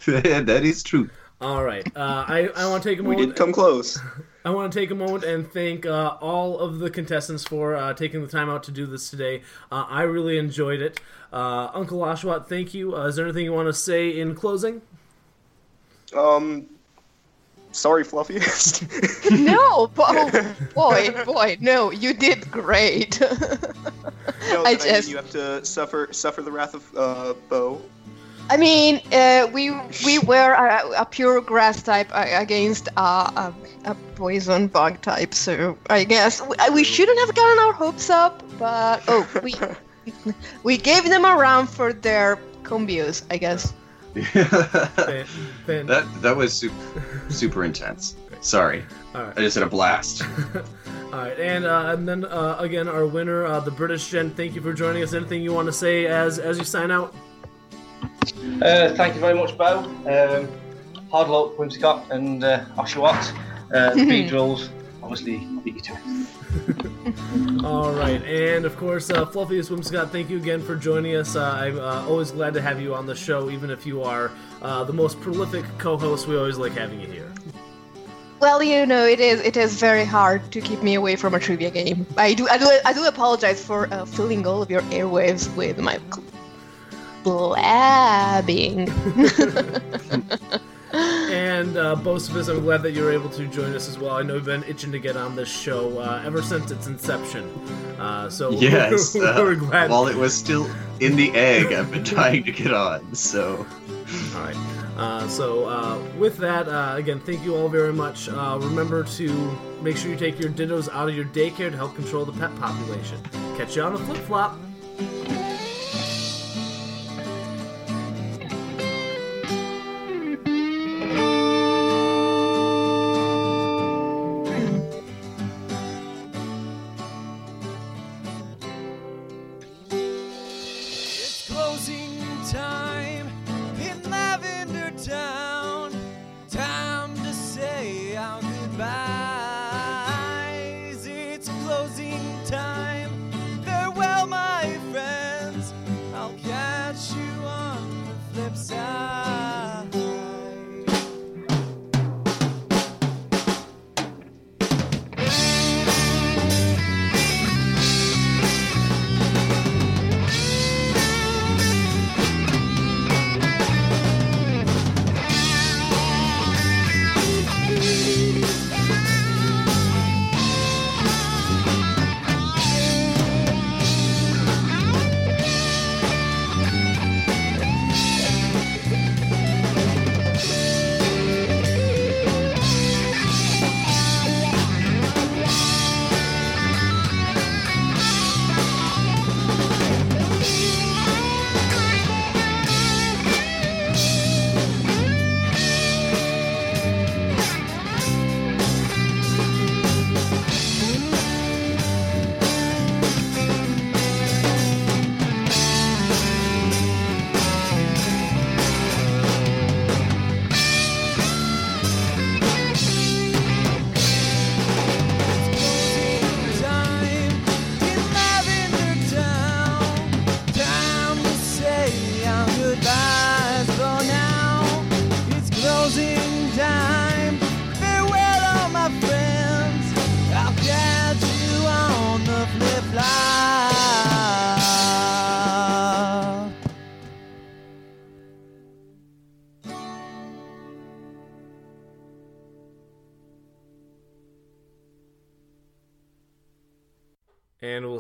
[0.46, 1.10] that is true.
[1.40, 1.86] All right.
[1.96, 3.20] Uh, I, I want to take a moment.
[3.20, 3.36] We moment.
[3.36, 4.00] did come close.
[4.46, 7.94] I want to take a moment and thank uh, all of the contestants for uh,
[7.94, 9.44] taking the time out to do this today.
[9.72, 11.00] Uh, I really enjoyed it.
[11.32, 12.96] Uh, Uncle Oshawott, thank you.
[12.96, 14.82] Uh, is there anything you want to say in closing?
[16.16, 16.68] Um,
[17.72, 18.40] sorry, Fluffy.
[19.32, 23.20] no, oh, boy, boy, no, you did great.
[24.50, 27.82] no, I just- you have to suffer suffer the wrath of uh, Bo.
[28.50, 29.72] I mean, uh, we
[30.06, 33.54] we were a, a pure grass type uh, against a, a,
[33.84, 38.42] a poison bug type, so I guess we, we shouldn't have gotten our hopes up.
[38.58, 39.54] But oh, we
[40.64, 43.74] we gave them a round for their combios, I guess.
[45.66, 48.16] that that was super, super intense.
[48.42, 48.86] Sorry,
[49.16, 49.38] All right.
[49.38, 50.24] I just had a blast.
[51.06, 54.36] All right, and uh, and then uh, again, our winner, uh, the British gent.
[54.38, 55.14] Thank you for joining us.
[55.14, 57.16] Anything you want to say as as you sign out?
[58.62, 59.80] Uh, thank you very much, Bo.
[59.80, 60.48] Um,
[61.10, 63.34] hard luck, Whimsicott and uh, Oshawott.
[63.74, 64.70] Uh, the Beedrills,
[65.04, 66.87] obviously, beat you to it.
[67.64, 71.36] All right, and of course, uh, Fluffy Whimsicott, thank you again for joining us.
[71.36, 74.32] Uh, I'm uh, always glad to have you on the show, even if you are
[74.62, 76.28] uh, the most prolific co-host.
[76.28, 77.32] We always like having you here.
[78.40, 81.40] Well, you know, it is it is very hard to keep me away from a
[81.40, 82.06] trivia game.
[82.18, 85.80] I do I do I do apologize for uh, filling all of your airwaves with
[85.80, 86.00] my
[87.24, 88.88] blabbing.
[90.98, 94.16] And uh, Bocephus, I'm glad that you're able to join us as well.
[94.16, 97.44] I know you've been itching to get on this show uh, ever since its inception.
[98.00, 99.90] Uh, so yes, we're, uh, glad.
[99.90, 100.70] while it was still
[101.00, 103.14] in the egg, I've been trying to get on.
[103.14, 103.66] So,
[104.36, 104.56] All right.
[104.98, 108.30] Uh, so uh, with that, uh, again, thank you all very much.
[108.30, 111.96] Uh, remember to make sure you take your dittos out of your daycare to help
[111.96, 113.22] control the pet population.
[113.58, 114.58] Catch you on the flip flop.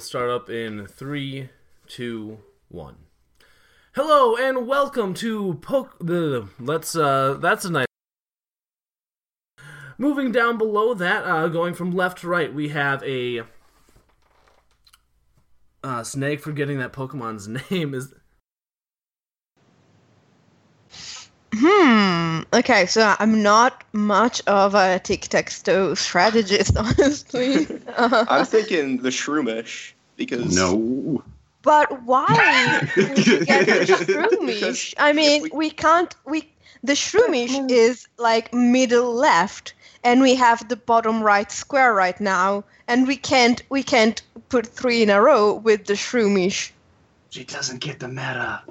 [0.08, 1.50] Start up in three,
[1.86, 2.40] two,
[2.70, 2.96] one.
[3.94, 5.98] Hello and welcome to Poke.
[6.00, 7.88] The let's uh, that's a nice.
[9.98, 13.42] Moving down below that, uh, going from left to right, we have a
[15.84, 16.40] uh, snake.
[16.40, 18.14] Forgetting that Pokemon's name is
[21.54, 22.42] Hmm.
[22.54, 27.68] Okay, so I'm not much of a tic-tac-toe strategist, honestly.
[27.88, 31.23] Uh, I'm thinking the Shroomish because no.
[31.61, 34.94] but why would we get the Shroomish?
[34.98, 36.14] I mean, we can't.
[36.26, 36.52] We
[36.84, 39.73] the Shroomish is like middle left,
[40.03, 43.61] and we have the bottom right square right now, and we can't.
[43.69, 46.72] We can't put three in a row with the Shroomish.
[47.30, 48.64] She doesn't get the meta.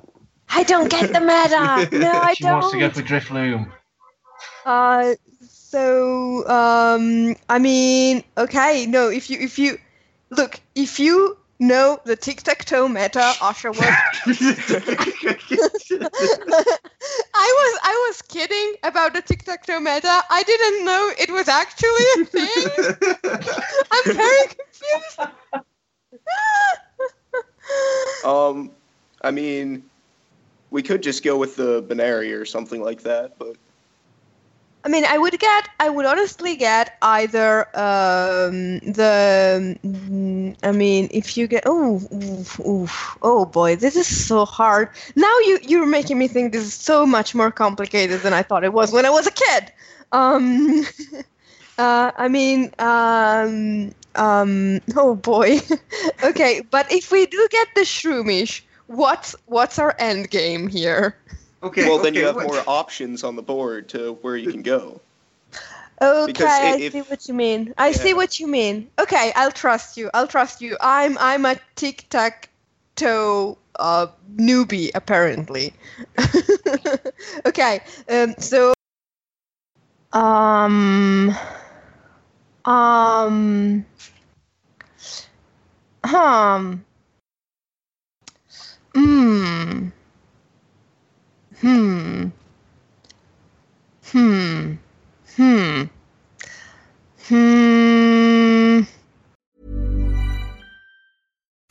[0.48, 1.88] I don't get the meta.
[1.98, 2.70] No, I she don't.
[2.70, 3.70] She wants to go for Drifloon.
[4.64, 5.14] Uh,
[5.48, 9.08] so um, I mean, okay, no.
[9.08, 9.78] If you if you
[10.30, 13.80] look, if you know the tic tac toe meta, Asha was.
[17.34, 20.22] I was I was kidding about the tic tac toe meta.
[20.30, 22.66] I didn't know it was actually a thing.
[23.90, 25.20] I'm very confused.
[28.24, 28.70] um,
[29.22, 29.84] I mean,
[30.70, 33.56] we could just go with the binary or something like that, but
[34.86, 41.08] I mean, I would get, I would honestly get either um, the, mm, I mean,
[41.10, 44.90] if you get, oh, oof, oof, oh boy, this is so hard.
[45.16, 48.62] Now you you're making me think this is so much more complicated than I thought
[48.62, 49.72] it was when I was a kid.
[50.12, 50.84] Um,
[51.78, 55.58] uh, I mean, um, um, oh boy.
[56.22, 61.16] okay, but if we do get the Shroomish, what's what's our end game here?
[61.66, 61.88] Okay.
[61.88, 65.00] well, then you have what- more options on the board to where you can go.
[66.00, 67.74] Okay, Because I see what you mean.
[67.78, 68.90] I see what you mean.
[68.98, 70.10] Okay, I'll trust you.
[70.12, 70.76] I'll trust you.
[70.80, 72.50] I'm I'm a tic tac
[72.96, 75.72] toe uh, newbie apparently.
[77.46, 77.80] okay,
[78.10, 78.74] um, so
[80.12, 81.34] um
[82.66, 83.86] um
[86.04, 86.84] um
[88.94, 89.88] hmm
[91.60, 92.28] hmm
[94.12, 94.76] hmm
[95.36, 95.84] Hmm.
[97.28, 98.95] Hmm.